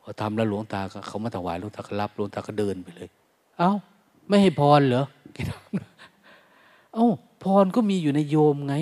[0.00, 3.08] พอทำแล้วหลวงตาเขามาถวายหลวงตาก็รับหลวงตาก็เดินไปเลย
[3.58, 3.70] เอา้า
[4.28, 5.04] ไม่ให้พรเหรอ
[6.94, 7.06] เอา้า
[7.44, 8.74] พรก็มีอยู่ในโยมไง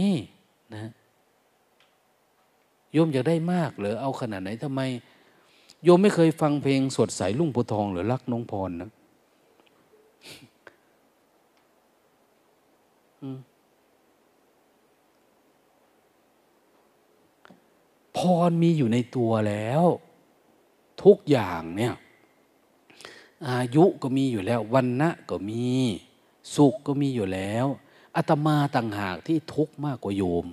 [0.72, 0.92] นะ
[2.92, 4.80] โยมอยากได้มากเหรอเอาขนาดไหนทำไม
[5.84, 8.90] โยมไม่เคยฟังเพลงสดใสลุ่งโพทอง หรือรักน้องพรนะ
[18.16, 18.18] พ
[18.48, 19.82] รมีอยู่ในตัวแล้ว
[21.04, 21.94] ทุกอย่างเนี่ย
[23.48, 25.66] อายุก็มีอยู่แล้ววันณะก็มี
[26.54, 27.66] สุขก็มีอยู่แล้ว
[28.16, 30.46] อาตมาต่างหากที่ทุกข์มากกว่าโยม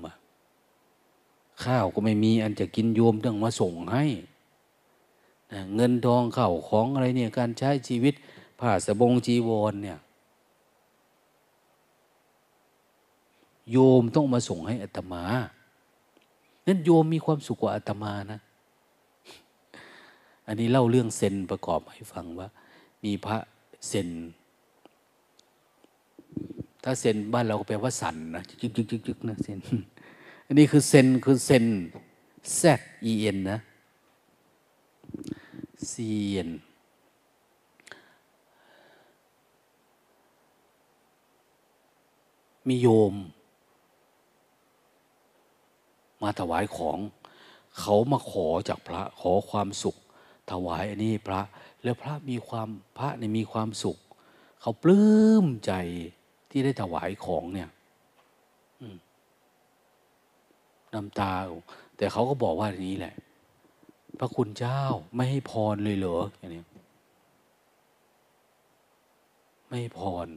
[1.64, 4.06] ข้าวก็ไม่มีอันจะกินโยมต้องมาส่งให้
[5.76, 8.14] เงินทองเข้าของอะไรเนี่ยการใช้ชีวิต
[8.60, 10.00] ผ้าสบงจีวรเนี่ย
[13.72, 15.24] โยมต้องมาส่งให้อัตมา
[16.68, 18.40] นั้นโยมมีความสุขกว่าอาตมานะ
[20.48, 22.48] อันนี้เล่าเรื่องเซนประกอบให้ฟังว่า
[23.04, 23.38] มีพระ
[23.88, 24.10] เซน
[26.84, 29.60] ถ้าเซนบ้านเราก็แปลว่าสันนะจึกจึกจึกจึกนะเซน
[30.48, 31.66] อันนี้คือเซนคือเซน
[32.60, 32.62] Z
[33.12, 33.60] E N นะ
[35.92, 35.94] C
[36.48, 36.50] N
[42.68, 43.16] มีโยม
[46.22, 46.98] มาถวายของ
[47.80, 49.96] เขามาขอจากพระขอความสุข
[50.52, 51.42] ถวายอันนี้พระ
[51.84, 53.98] แล้วพระมีความพระเนี่ยมีความสุข
[54.62, 55.10] เขาปลื้
[55.44, 55.74] มใจ
[56.50, 57.70] ที่ได้ถวายของเนี่ย
[60.94, 61.34] น้ำตา
[61.98, 63.16] แต่เขาก็บอกว่าอย่างนี้แหละ
[64.20, 64.82] พระคุณเจ้า
[65.16, 66.64] ไม่ให้พรเลยเหรออย่างนี้
[69.68, 70.28] ไม่ให้พร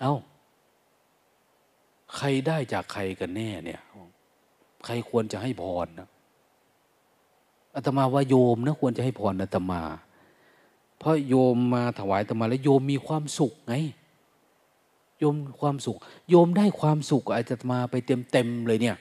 [0.00, 0.14] เอา้า
[2.16, 3.80] ใครได้จากใครกันแน่เนี่ย
[4.84, 6.08] ใครควรจะให้พรนะ
[7.74, 9.82] อาตมาว่าโยมนะควรจะให้พรอาตมา
[10.98, 13.74] เพราะโยมมาถวายอาตมาแล้วโยมมีความสุขไง
[15.18, 15.96] โยมความสุข
[16.30, 18.96] โยมได้ความสุขอาตมาไปเต็มเต็มเลยเนี่ย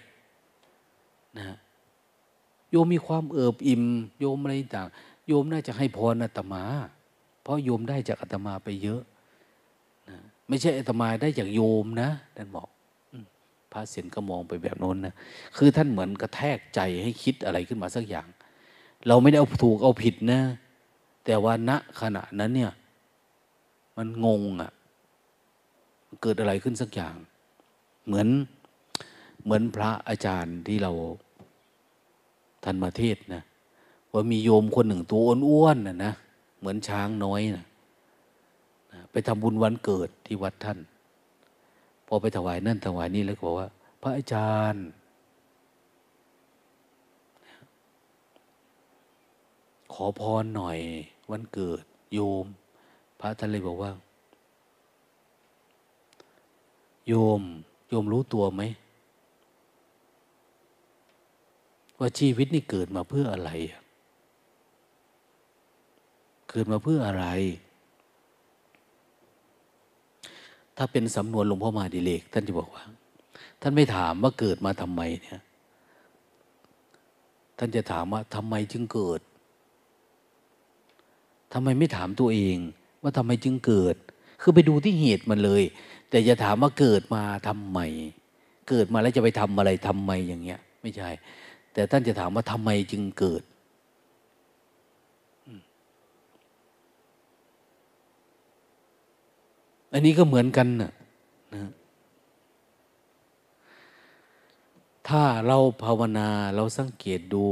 [1.38, 1.58] นะ
[2.72, 3.84] โยมมีความเอิบอิ่ม
[4.20, 4.88] โยมอะไรต่าง
[5.28, 6.64] โยมน่าจะให้พรอาตมา
[7.42, 9.02] เพราะโยมได้จากอาตมาไปเยอะ
[10.10, 10.18] นะ
[10.48, 12.68] ไม่ใช่อาตมาได้จากโยมนะท่านบอก
[13.72, 15.14] พระเสียนก็มองไปแบบโน้นนะ
[15.58, 18.28] คือท่านเหมือนกระแทกใจให้คิดอะไรขึ้นมาสักอย่าง
[19.08, 20.42] เราไม่ได้เอาถูกเอาผิดนะ
[21.26, 22.74] แต่ว่าณขณะนั้นเนี่ย
[23.98, 24.72] มันงงอะ่ะ
[26.22, 27.16] เกิดอะไรขึ้นสักอย่าง
[28.06, 28.28] เหมือน
[29.44, 30.92] เหมือนพระอาจารย์ที่เรา
[32.64, 33.42] ท่านมาเทศนะ
[34.12, 36.14] ว่ามีโยมคนหนึ่งตัวอ้วนๆนะนะ
[36.60, 37.66] เหมือนช้างน้อยนะ
[39.12, 40.80] ไปทำบุญวันเกิดที่วัดท่าน
[42.08, 43.68] พอไปถวายนั่นถวายนี่แล้วก็บอกว่า
[44.02, 44.86] พระอาจารย์
[49.94, 50.78] ขอพรหน่อย
[51.32, 51.84] วันเกิด
[52.14, 52.46] โยม
[53.20, 53.92] พระท่านเลยบอกว่า
[57.08, 57.42] โยม
[57.90, 58.62] โยมรู้ตัวไหม
[62.00, 63.52] ว่าชีวิตนี่เกิดมาเพื่ออะไร
[66.50, 67.26] เกิดมาเพื่ออะไร
[70.78, 72.84] ถ้าเป็นสำนวนหลวงพ่อมาดิเลกท่านจะบอกว่า
[73.62, 75.40] ท่านไม่ถามว่าเกิดมาทำไมเนี่ย
[77.58, 79.20] ท่านจะถามว่าทำไมจึงเกิด
[81.54, 82.58] ทำไมไม่ถามตัวเอง
[83.02, 83.96] ว่าทำไมจึงเกิด
[84.42, 85.64] คือไปดูที่เหตุมันเลย
[86.10, 87.80] แต่จะถามว่าเกิดมาทำไม
[88.70, 91.10] เกิดมาแล้วจะไปทำอะไรทำไมอย่างเงี้ย ไม่ใช่
[91.80, 93.44] แต่ท่านจะถามว่าทำไมจึงเกิด
[99.94, 100.92] อันนี้ก็เหมือนกันนะ
[101.54, 101.72] นะ
[105.08, 107.46] ถ้าเราภาวนาเราสังเกตดู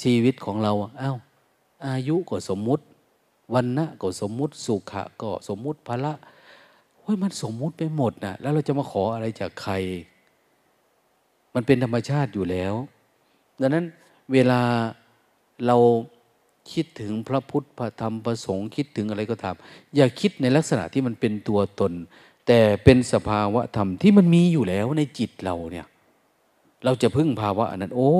[0.00, 0.72] ชีวิตของเรา
[1.02, 1.16] อา้าว
[1.86, 2.84] อายุก็สมมุติ
[3.54, 6.12] วันนะก็สมมุติสุขะก็สมมุติภละ
[7.00, 9.74] เฮ้ยมันสมมุติไปหมดนะแล้วเราจะมาขออะไรจากใคร
[11.54, 12.74] มันเป็นธรรมชาติอยู่แล้ว
[13.60, 13.84] ดังนั้น
[14.32, 14.60] เวลา
[15.66, 15.76] เรา
[16.72, 19.54] คิดถึงพระพุทธพระธรรมพระสงฆ์คิดถึงอะไรก็ตาม
[19.96, 21.92] อย่าคิดในลักษณะที่มันเป็นตัวตน
[22.46, 25.86] แต่เป็นสภาวะธรรมที่มันมีอยู่แล้วในจิตเราเนี่ย
[26.84, 28.10] เราจะพึ่งภาวะนั้น โอ้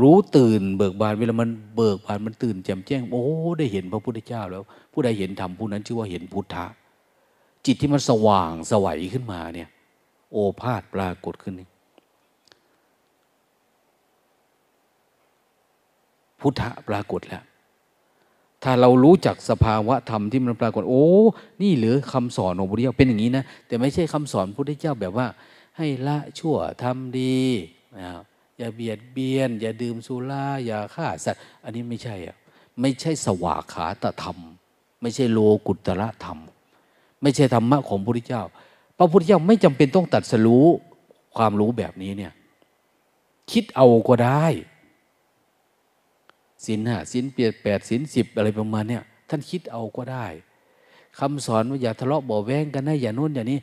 [0.00, 3.24] รู้ตื่นเบิกบานเวลามันเบิกบานมันตื่นแจ่มแจ้ง โอ้
[3.58, 6.66] ได้เห็นพระพุทธเจ้าแล้ว ผู้ใดเห็นธรรมผู้นั้นชื่อว่าเห็นพุทธะ
[7.66, 9.68] จิตที่มันสว่างสวัยขึ้นมาเนี่ย
[10.32, 11.68] โอภาษปรากฏขึ้นนี่
[16.40, 17.44] พุทธะปรากฏแล้ว
[18.62, 21.06] ถ้าเรารู้จักสภาวะธรรมที่มันปรากฏ โอ้
[21.62, 25.26] นี่หรือคำสอนของพระพุทธเจ้าเป็นอย่างนี้นะ แต่ไม่ใช่คำสอนพระพุทธเจ้าแบบว่า
[25.76, 27.40] ให้ละชั่วทำดี
[27.98, 28.10] นะ
[28.58, 32.36] อย่าเบียดเบียน อย่าดื่มสุราอย่าฆ่าสัตว์ อันนี้ไม่ใช่อะ
[32.80, 34.38] ไม่ใช่สวากขาตธรรม
[35.02, 36.38] ไม่ใช่โลกุตระธรรม
[37.22, 38.42] ไม่ใช่ธรรมะของพระพุทธเจ้า
[38.98, 40.66] พระพุทธเจ้าไม่จำเป็นต้องตัดสรู้
[41.36, 42.32] ความรู้แบบนี้เนี่ย
[43.52, 44.46] คิดเอาก็ได้
[46.66, 50.26] สินห้าสินเปียแปดสินสิบอะไรประมาณเนี้ยท่านคิดเอาก็ได้
[51.18, 53.58] คำสอนว่าอย่าทะเลาะบ่แว้งกันนะอย่าโน้นอย่างนี้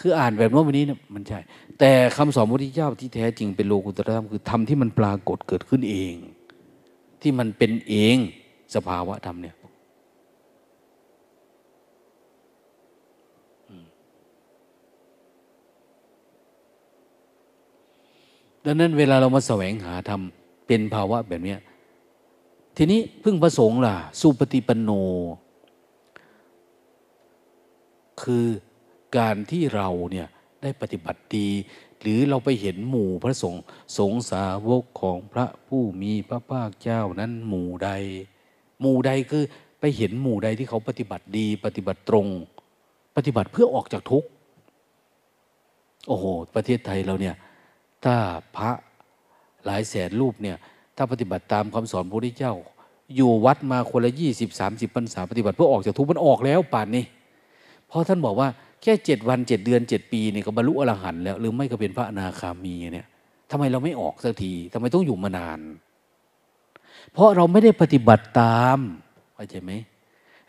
[0.00, 1.38] คืออ่านแบบโน้นแบบนี้เนี่ยมันใช่
[1.78, 6.14] แต่คำสอนพระพุทธเจ้าที่แท้จริงเป็นโลกุตตรธรรมคือธรรมที่มันปรากฏเกิดขึ้นเอง
[7.22, 8.16] ที่มันเป็นเอง
[8.74, 9.56] สภาวะธรรมเนี่ย
[18.64, 20.20] ดังนั้นเวลาเรามาแสวงหาธรรม
[20.66, 21.56] เป็นภาวะแบบนี้
[22.76, 24.90] ทีนี้พึ่งประสงค์ล่ะ สุปฏิปันโน
[28.22, 28.46] คือ
[29.16, 30.28] การที่เราเนี่ย
[30.62, 31.48] ได้ปฏิบัติดี
[32.00, 33.62] หรือเราไปเห็นหมู่พระสงฆ์
[33.98, 37.90] สงสาวกของพระผู้มีพระภาคเจ้านั้นหมู่ใด
[38.80, 39.44] หมู่ใดคือ
[39.80, 42.26] ไปเห็นหมู่ใดที่เขาปฏิบัติดี ปฏิบัติตรง
[43.16, 44.28] ปฏิบัติเพื่อออกจากทุกข์
[46.08, 46.24] โอ้โห
[46.54, 47.36] ประเทศไทยเราเนี่ย
[48.04, 48.16] ถ้า
[48.56, 48.70] พระ
[49.64, 50.56] หลายแสนรูปเนี่ย
[50.96, 52.54] ถ้าปฏิบัติตามคำสอนพระพุทธเจ้า
[53.16, 57.04] อยู่วัดมาคนละยี่สิบสามสิบพรรษาปฏิบัติเพื่อออกจากทุกข์มันออกแล้วป่านนี้
[57.88, 58.48] เพราะท่านบอกว่า
[58.82, 63.06] แค่เจ็ดวันเจ็ดเดือนเจ็ดปีนี่ก็บรรลุอรหันต์แล้ว หรือไม่ก็เป็นพระอนาคามีเนี่ย
[63.50, 65.60] ทำไมเราไม่ออกสักทีทำไมต้องอยู่มานาน
[67.12, 68.78] เพราะเราไม่ได้ปฏิบัติตาม
[69.34, 69.72] เข้าใจไหม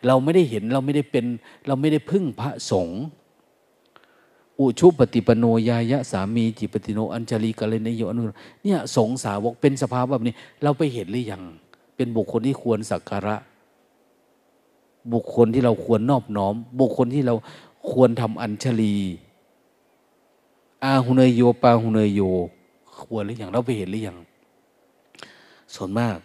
[0.06, 1.24] เราไม่ได้เห็นเราไม่ได้เป็น
[1.66, 3.02] เราไม่ได้พึ่งพระสงฆ์
[4.60, 8.22] อุชุปฏิปโนยายะสามีจิปติโนอัญชลีกาเลนโยอนุ
[8.62, 11.42] เนี่ยสงสาวกเป็นสภาพแบบนี้ เราไปเห็นหรือยัง
[11.96, 13.36] เป็นบุคคลที่ควรสักการะ
[15.12, 17.34] บุคคลที่เราควรนอบน้อม บุคคลที่เรา
[17.90, 18.94] ควรทำอัญชลี
[20.84, 22.20] อาหุเนยโยปาหุเนยโย
[23.02, 24.16] ควรหรือยังเราไปเห็นหรือยัง
[25.74, 26.18] ส่วนมาก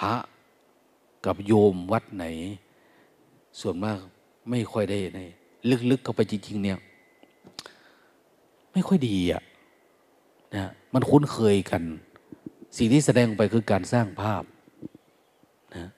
[0.00, 0.14] พระ
[1.24, 2.24] กับโยมวัดไหน
[3.60, 3.98] ส่วนมาก
[4.48, 5.20] ไม่ค่อยได้ใน
[5.90, 6.78] ลึกๆเข้าไปจริง ๆ เนี่ย
[8.72, 9.42] ไม่ค่อยดีอะ
[10.56, 11.82] นะมันคุ้นเคยกัน
[12.76, 14.42] สิ่งที่แสดงไปคือการสร้างภาพ
[15.76, 15.90] นะ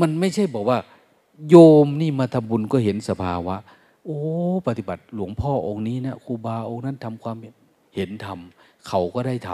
[0.00, 0.78] มันไม่ใช่บอกว่า
[1.48, 3.56] โยมนี่มาทำบุญก็เห็นสภาวะ
[4.04, 4.18] โอ้
[4.66, 7.36] ปฏิบัติหลวงพ่อองค์นี้นะครูบาองค์นั้นทำความ
[7.94, 8.38] เห็นธรรม
[8.88, 9.50] เขาก็ได้ท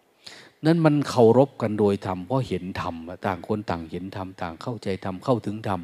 [0.00, 2.94] ำนั้นมันเคารพกันโดยธรรมเพราะเห็นธรรม
[3.26, 5.80] ต่างคนต่างเห็นธรรมต่างเข้าใจธรรมเข้าถึงธรรม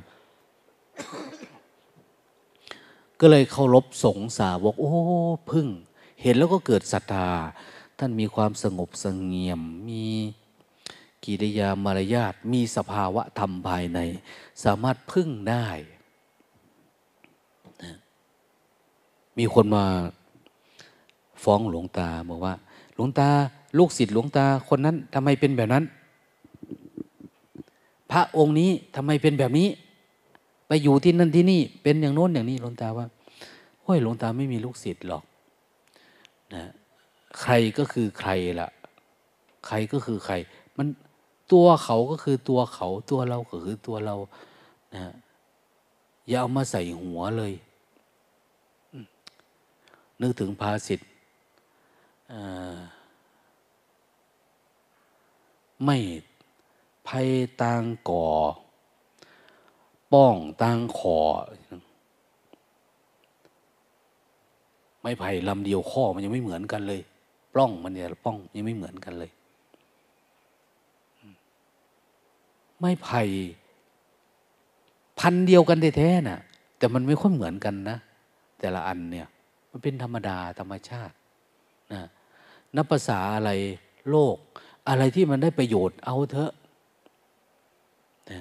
[3.24, 4.92] ก็เลยเคารพสงสาวก โอ้
[5.50, 5.66] พึ่ง
[6.22, 7.28] เห็นแล้วก็เกิดศรัทธา
[7.98, 10.04] ท่านมีความสงบสงเงียม มี
[11.24, 13.98] กิริยามารยาทมีสภาวะธรรมภายใน
[14.64, 15.66] สามารถพึ่งได้
[19.38, 19.84] มีคนมา
[21.42, 22.54] ฟ้องหลวงตาบอกว่า
[22.94, 23.28] หลวงตา
[23.78, 25.84] ลูกศิษย์หลวงตาคนนั้นทำไมเป็นแบบนั้น
[28.10, 29.68] พระองค์นี้ทำไมเป็นแบบนี้
[30.72, 33.06] ไปอยู่ที่นั่นที่นี่ เป็นอย่างโน้นอย่างนี้หลวงตาว่า
[33.82, 35.24] โอ้ยหลวงตาไม่มีลูกศิษย์หรอก
[36.54, 36.62] นะ
[37.40, 38.68] ใครก็คือใครละ
[39.66, 40.34] ใครก็คือใคร
[40.76, 40.86] มัน
[41.52, 44.16] ตัวเขาก็คือตัวเขาตัวเราก็คือตัวเรา
[44.94, 45.14] นะ
[46.28, 47.52] อย่าเอามาใส่หัวเลย
[50.20, 51.00] นึกถึงภาษิต
[55.84, 55.98] ไม่
[57.08, 57.28] ภัย
[57.60, 58.26] ตางก่อ
[60.12, 61.18] ป้องตางขอ
[65.02, 67.00] ไม่ไผ่ลำเดียวข้อมันยังไม่เหมือนกันเลย
[67.52, 69.30] ปล้องมันเนี่ยป้องยังไม่เหมือนกันเลย
[72.80, 73.22] ไม่ไผ่
[75.18, 76.40] พันเดียวกันแท้ๆน่ะ
[76.78, 77.98] แต่มันไม่ค่อยเหมือนกันนะ
[78.58, 79.26] แต่ละอันเนี่ย
[79.70, 81.14] มันเป็นธรรมดาธรรมชาติ
[81.92, 82.02] นะ
[82.76, 83.50] นับภาษาอะไร
[84.10, 84.36] โลก
[84.88, 86.52] อะไรที่มันได้ประโยชน์เอาเถอะ
[88.30, 88.40] นะ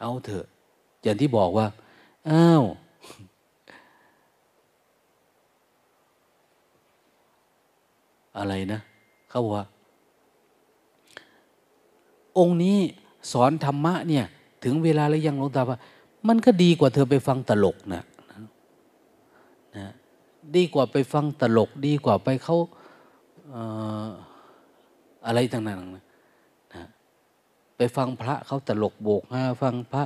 [0.00, 0.46] เอาเถอะ
[1.02, 1.66] อย่างที่บอกว่า
[2.30, 2.64] อ้าว
[8.38, 8.80] อะไรนะ
[9.28, 9.66] เขาบอกว่า
[12.38, 12.78] องค์นี้
[13.32, 14.24] สอนธรรมะเนี่ย
[14.64, 15.78] ถึงเวลาแล้วยังหลวงตาว่า
[16.28, 18.02] มันก็ดีกว่าเธอไปฟังตลกนะ
[19.76, 19.92] นะ
[20.56, 22.56] ดีกว่าไปฟังตลก ดีกว่าไปเขา
[25.26, 26.04] อะไรต่างๆนะ
[27.76, 30.02] ไปฟังพระเขาตลกโบกฮาฟังพระ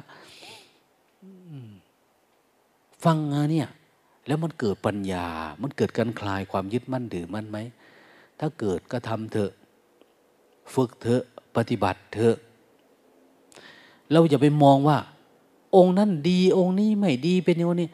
[3.05, 3.19] ฟัง
[3.53, 3.69] เนี่ย
[4.27, 5.27] แล้วมันเกิดปัญญา
[5.63, 7.59] มันเกิดการคลายความยึดมั่นถือมั่นไหม
[8.41, 9.53] ถ้าเกิดก็ทำเถอะ
[10.75, 11.23] ฝึกเถอะ
[11.57, 12.37] ปฏิบัติเถอะ
[14.13, 14.99] เราอย่าไปมองว่า
[15.77, 17.89] องค์นั้นดีองค์นี้ไม่ดีเป็นอย่างนี้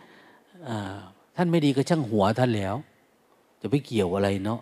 [1.37, 2.75] ท่านไม่ดีก็ช่างหัวท่านแล้ว
[3.61, 4.61] จะไปเกี่ยวอะไรเนาะ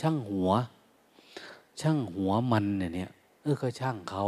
[0.00, 0.50] ช่างหัว
[1.80, 3.10] ช่างหัวมันเนี่ย
[3.42, 4.26] เออก็ช่างเขา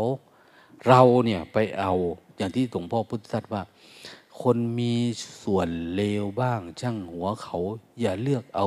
[0.87, 1.93] เราเนี่ยไปเอา
[2.37, 3.63] อย่างที่หลวงพ่อพุทธทาสว่า
[4.43, 4.95] คนมี
[5.45, 7.59] ส่วนเลวบ้าง ช่างหัวเขา
[8.01, 8.67] อย่าเลือกเอา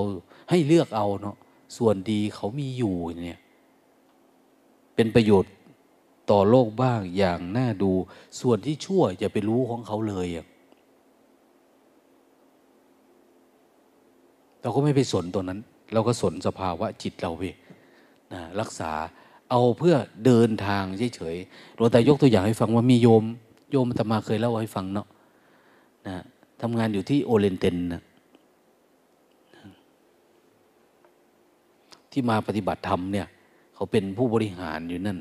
[0.49, 1.35] ให้เลือกเอาเนาะ
[1.77, 2.95] ส่วนดีเขามีอยู่
[3.25, 3.39] เนี่ย
[4.95, 5.53] เป็นประโยชน์
[6.31, 7.91] ต่อโลกบ้างอย่างน่าดู
[8.41, 10.45] ส่วนที่ชั่วอย่าไปรู้ของเขาเลยอะ
[14.61, 15.59] เราก็ไม่ไปสนตรงนั้น
[15.93, 17.43] เราก็สนสภาวะจิตเราไป
[18.33, 18.91] นะรักษา
[19.51, 19.95] เอาเพื่อ
[20.25, 20.83] เดินทาง
[21.15, 23.23] เฉยๆหลวงตายกตัวอย่างให้ฟังว่ามีโยม
[23.71, 25.07] โยมธรรมาเคยเล่าให้ฟังเนาะ
[26.07, 26.17] นะ
[26.61, 28.03] ทำงานอยู่ที่โอเลนเตนนะ
[32.11, 33.27] ที่มาปฏิบัติธรรมเนี่ย
[33.73, 35.19] เขาเป็นผู้บริหารอยู่นั่น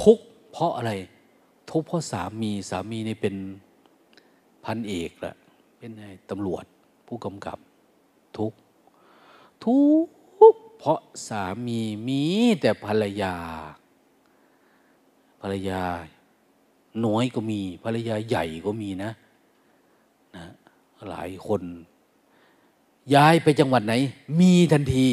[0.00, 0.18] ทุก
[0.50, 0.92] เพราะอะไร
[1.70, 3.34] ทุกเพราะสามีสามีนี่เป็น
[4.64, 5.34] พันเอกละ
[5.78, 6.64] เป็นไงตำรวจ
[7.06, 7.58] ผู้กำกับ
[8.38, 8.52] ทุก
[9.64, 9.78] ทุ
[10.52, 12.22] กเพราะสามีมี
[12.60, 13.34] แต่ภรรยา
[15.40, 15.82] ภรรยา
[17.06, 19.10] น้อยก็มีภรรยาใหญ่ก็มีนะ
[20.36, 20.44] นะ
[21.10, 21.62] หลายคน
[23.14, 23.94] ย้ายไปจังหวัดไหน
[24.40, 25.06] มีทันที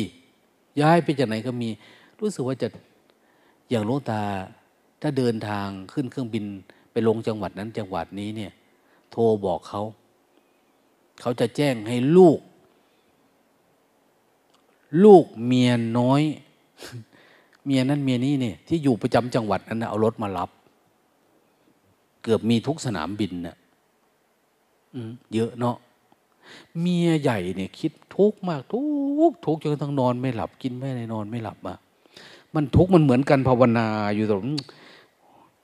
[0.82, 1.70] ย้ายไปจากไหนก็มี
[2.20, 2.68] รู้สึกว่าจะ
[3.70, 4.22] อย่างลูกตา
[5.02, 6.46] ถ้าเดินทางขึ้นเครื่องบิน
[6.92, 8.52] ไปลงจังหวัดนั้นจังหวัดนี้เนี่ย
[9.12, 9.82] โทรบอกเขา
[11.22, 12.40] เขาจะแจ้งให้ลูก
[15.04, 16.22] ลูกเมียน้อย
[17.66, 20.50] เมียนั้นเมียนี้เนี่ยที่อยู่ประจำจังหวัดนั้นเอารถมารับ
[22.24, 23.56] เกือบมีทุกสนามบินนะ่ะ
[25.34, 25.76] เยอะเนาะ
[26.80, 28.82] เมียใหญ่เนี่ยคิดทุกมาก ทุ
[29.30, 31.78] กทุกจนทั้งนอนไม่หลับกินไม่ได้นอนไม่หลับอะ
[32.56, 34.42] มันทุกมันเหมือนกันภาวนาอยู่ตรง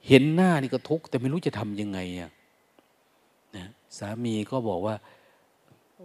[0.08, 2.32] เห็นหน้านี่ก็ทุกแต่ไม่รู้จะทำยังไงอะ
[3.98, 4.96] สามีก็บอกว่า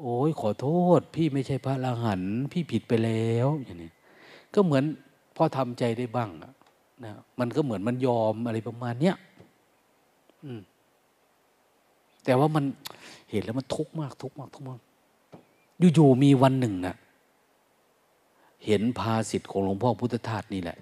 [0.01, 3.91] โอ้ยขอโทษ พี่ไม่ใช่พระอรหันต์พี่ผิดไปแล้วอย่างนี้
[4.55, 4.85] ก็เหมือน
[5.37, 6.53] พอทำใจได้บ้างนะ
[7.41, 9.30] มันก็เหมือนมันยอมอะไรประมาณเนี้ยอืม
[12.24, 12.64] แต่ว่ามัน
[13.30, 14.80] เห็นแล้วมันทุกข์มาก ทุกข์มาก ทุกข์มาก
[15.95, 16.95] อยู่ๆมีวันหนึ่งนะ
[18.66, 20.78] เห็นภาสิทธิ์ของหลวงพ่อพุทธทาสนี่แหละ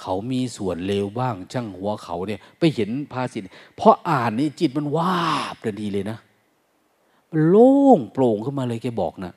[0.00, 3.46] เขามีส่วนเลวบ้างช่างหัวเขาเนี่ย ไปเห็นภาสิทธิ์
[3.76, 5.18] เพราะอ่านนี่จิตมันว่า
[5.54, 6.18] บทันทีเลยนะ
[7.30, 9.32] มันโล่งโปร่งขึ้นมาเลยแกบอกนะ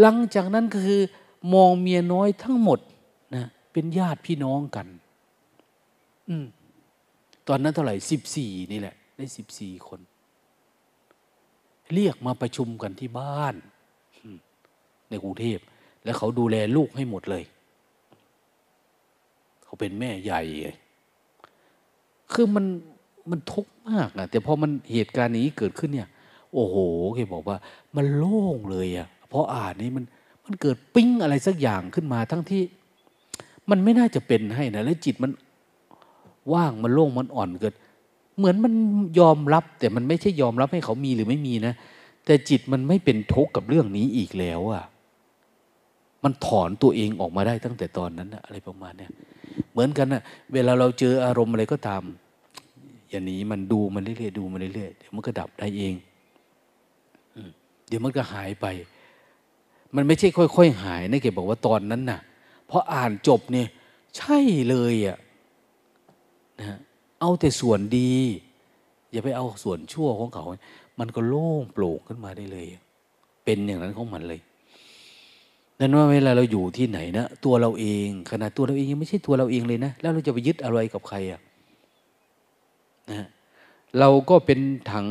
[0.00, 1.00] หลังจากนั้นก็คือ
[1.54, 2.78] มองเมียน้อยทั้งหมด
[3.34, 4.86] นะเป็นญาติพี่น้องกัน
[6.28, 6.46] อืม
[7.48, 10.00] ตอนนั้นเท่าไหร่สิบสี่นี่แหละ ได้สิบสี่คน
[11.94, 13.54] เรียกมาประชุมกันที่บ้าน
[15.10, 15.58] ในกรุงเทพ
[16.04, 17.44] แล้วเขาดูแลลูกให้หมดเลย
[19.64, 20.42] เขาเป็นแม่ใหญ่
[22.32, 22.64] คือมัน
[23.30, 26.08] มันทุกข์มากนะแต่พอมันเหตุการณ์นี้เกิดขึ้นเนี่ย
[26.52, 26.76] โอ้โห
[27.14, 27.58] แกบอกว่า
[27.96, 30.04] มันโล่งเลยอะ่ะเพราะอ่านนี้มัน
[30.44, 32.62] มันเกิดปิ้งอะไรสักอย่างขึ้นมา ทั้งที่
[33.70, 35.30] มันไม่น่าจะเป็นให้นะแล้วจิตมัน
[36.54, 37.74] ว่างมันโล่งมันอ่อนเกิด
[38.38, 38.72] เหมือนมัน
[39.20, 41.74] ยอมรับ แต่มันไม่ใช่ยอมรับให้เขามีหรือไม่มีนะ
[42.26, 44.84] แต่จิตมันไม่เป็นทุกข์กับเรื่องนี้อีกแล้วอะ
[46.24, 49.10] มันถอนตัวเองออกมาได้ตั้งแต่ตอนนั้นนะอะไรประมาณเนี้ย
[49.72, 50.22] เหมือนกันนะ
[50.52, 52.02] เวลาเราเจออารมณ์อะไรก็ตาม
[53.10, 55.94] อย่างนี้มันดูมันเรื่อยๆดูมันเรื่อยๆเดี๋ยวมันก็ดับได้เอง
[57.88, 58.66] เดี๋ยวมันก็หายไป
[59.96, 62.20] มันไม่ใช่ค่อยๆหายนะเก็บบอกว่าตอนนั้นน่ะ
[62.66, 63.68] เพราะอ่านจบเนี่ย
[64.16, 64.38] ใช่
[64.68, 65.16] เลยอะ่ะ
[66.60, 66.78] นะ
[67.20, 68.12] เอาแต่ส่วนดี
[69.12, 70.44] อย่าไปเอาส่วนชั่วของเขา
[70.98, 72.66] มันก็โล่งโปร่งขึ้นมาได้เลย
[73.44, 74.40] เป็นอย่างนั้นของมันเลย
[75.80, 81.40] นั้นว่าเวลาเราอยู่ที่ไหนนะตัวเราเองขนาดตัวเราเองยังไม่ใช่ตัวเราเองเลยนะแล้วเราจะไปยึดอะไรกับใครอะ
[83.10, 83.26] นะ
[83.98, 84.60] เราก็เป็น
[84.92, 85.08] ถัง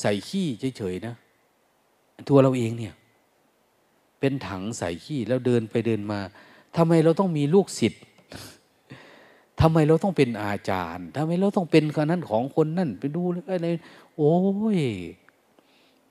[0.00, 0.46] ใส่ขี้
[0.76, 1.14] เฉยๆนะ
[2.28, 2.94] ตัวเราเองเนี่ย
[4.20, 6.20] เป็นถังใส่ขี้แล้วเดินไปเดินมา
[6.76, 8.02] ทำไมเราต้องมีลูกศิษย์
[9.60, 13.66] ทำไมเราต้องเป็นอาจารย์ทำไมเราต้องเป็นคนนั้นของคนนั่นไปดูอะไร
[14.16, 14.34] โอ้
[14.76, 14.80] ย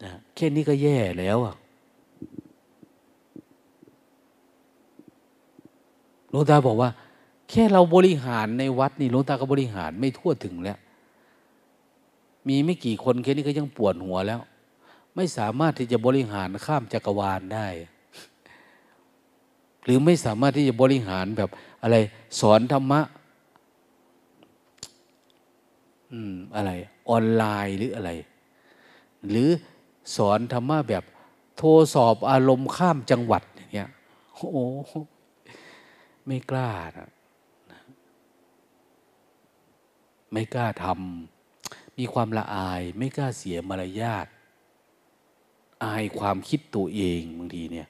[0.03, 1.55] นะแค่นี้ก็แย่แล้วอะ
[6.29, 6.89] หลวงตาบอกว่า
[7.49, 10.77] แค่เราบริหารในวัดนี่หลวงตาก็บริหารไม่ทั่วถึงแล้ว
[12.47, 14.39] มีไม่กี่คนแค่นี้ก็ยังปวดหัวแล้ว
[15.15, 17.67] ไม่สามารถที่จะบริหารข้ามจักรวาลได้
[19.83, 21.49] หรือไม่สามารถที่จะบริหารแบบ
[21.83, 21.95] อะไร
[22.39, 23.01] สอนธรรมะ
[26.15, 26.71] อืมอะไร
[27.09, 28.11] ออนไลน์หรืออะไร
[29.29, 29.49] หรือ
[30.15, 31.03] สอนธรรมะแบบ
[31.57, 33.89] โทรสอบอารมณ์ข้ามจังหวัดอย่างเงี้ย
[34.35, 34.65] โอ้
[36.25, 37.09] ไม่กล้านะ
[40.31, 44.27] ไม่กล้าทำมีความละอาย ไม่กล้าเสียมารยาท
[45.83, 47.87] อายความคิดตัวเองบางทีเนี่ย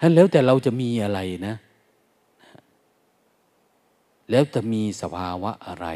[0.00, 1.54] ท่านแล้วแต่เราจะมีอะไรนะ
[4.34, 5.86] แล้วจะมีสภาวะอะไร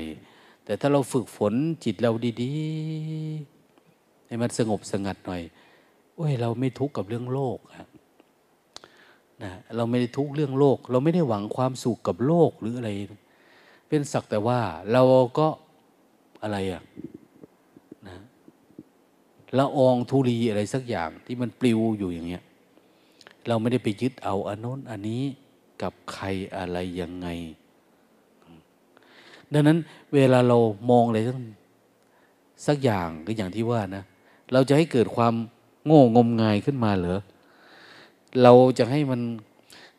[0.64, 1.54] แต่ถ้าเราฝึกฝน
[1.84, 2.12] จิตเรา
[2.42, 5.42] ดีๆ ให้มันสงบสงัดหน่อย
[6.16, 7.58] โอ้ย เราไม่ทุกข์กับเรื่องโลก
[9.42, 12.90] นะเราไม่ได้ทุกข์เรื่องโลก เราไม่ได้หวังความสุขกับโลกหรืออะไร
[13.88, 14.60] เป็นสักแต่ว่า
[14.92, 15.02] เรา
[15.38, 15.48] ก็
[16.42, 16.82] อะไรอะ
[18.08, 18.16] นะ
[19.58, 22.42] ละอองธุลีอะไรสักอย่างที่มันปลิวอยู่อย่างเงี้ย
[23.48, 25.22] เราไม่ได้ไปยึดเอาอันโน้นอันนี้
[25.82, 27.28] กับใครอะไรยังไง
[29.54, 29.78] ดังนั้น
[30.14, 30.58] เวลาเรา
[30.90, 31.18] มองอะไร
[32.66, 34.02] สักอย่างก็อย่างที่ว่านะ
[34.52, 35.34] เราจะให้เกิดความ
[35.86, 37.20] โง่งมงายขึ้นมาเหรอ
[38.42, 39.20] เราจะให้มัน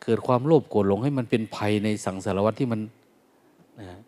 [0.02, 2.80] เกิดความโลภโกรธหลงให้มันเป็นภัยในสังสารวัฏที่มัน
[3.80, 3.98] นะ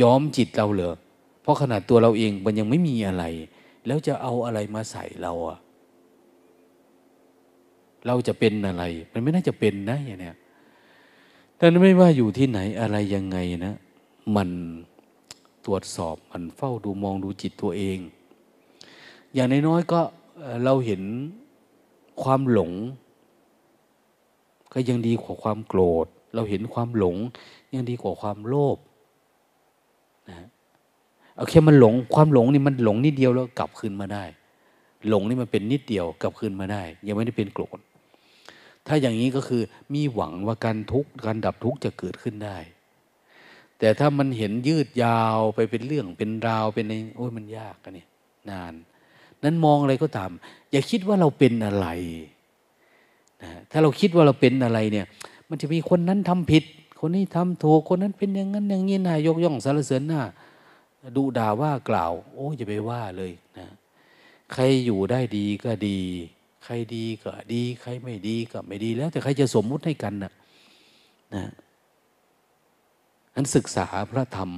[0.00, 0.94] ย้อมจิตเราเหรอ
[1.42, 3.24] เพราะขนาดตัวเราเองมันยังไม่มีอะไร
[3.86, 5.58] แล้วจะเอาอะไรมาใส่เราอะ
[8.06, 10.36] เราจะเป็นอะไร มันไม่น่าจะเป็นนะอย่างเนี้ย
[11.56, 13.74] แต่ไม่ว่าอยู่ที่ไหนอะไรยังไงนะ
[14.36, 14.50] มัน
[15.64, 17.98] ตรวจสอบมันเฝ้าดูมองดูจิตตัวเอง
[19.34, 20.00] อย่างน้อยๆก็
[20.64, 21.02] เราเห็น
[22.22, 22.72] ความหลง
[24.72, 27.16] ก็ยังดีกว่าความโกรธ เราเห็นความหลง
[27.74, 28.76] ยังดีกว่าความโลภ
[30.28, 30.48] นะ
[31.34, 34.24] เอาแค่มันหลงความหลงนี่มันหลงนิดเดียวแล้วกลับคืนมาได้
[35.08, 37.78] หลงนี่มันเป็นนิดเดียวกลับคืนมาได้ ยังไม่ได้เป็นโกรธ
[38.86, 39.62] ถ้าอย่างนี้ก็คือ
[39.94, 42.56] มีหวังว่าการทุกข์การดับทุกข์จะเกิดขึ้นได้
[43.80, 48.06] แต่ถ้ามันเห็นยืดยาวไปเป็นเรื่องเป็นราวเป็นในโอ้ยมันยากกันนี่
[48.50, 48.74] นาน
[49.44, 50.30] นั้นมองอะไรก็ตาม
[50.70, 51.86] อย่าคิดว่าเราเป็นอะไร
[53.42, 55.06] นะถ้าเราคิดว่าเราเป็นอะไรเนี่ย
[55.48, 56.64] มันจะมีคนนั้นทำผิด
[57.00, 60.22] คนนี้ทำถูกคนนั้นเป็นอย่างนั้นอย่างนี้นายกย่องสรรเสริญหน้า
[61.16, 63.66] ดูด่าว่ากล่าว โอ้อย่าไปว่าเลยนะ
[64.52, 65.98] ใครอยู่ได้ดีก็ดี
[66.64, 70.32] ใครดีก็ดี ใครไม่ดีก็ไม่ดีแล้ว แต่ใครจะสมมุติให้กันนะ
[71.34, 71.42] นะ
[73.34, 74.50] นั้นศึกษาพระธรรม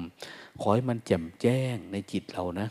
[0.60, 2.68] ขอให้มันแจ่มแจ้งในจิตเรานะ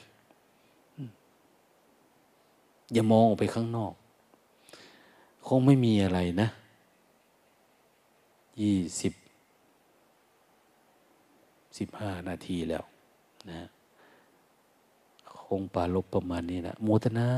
[2.93, 3.93] อย่ามองออกไปข้างนอก
[5.47, 6.47] คงไม่มีอะไรนะ
[8.61, 9.13] ยี่สิบ
[11.77, 12.83] สิบห้านาทีแล้ว
[13.49, 13.61] นะ
[15.45, 17.29] คงปาลบประมาณนี้นะโมทนา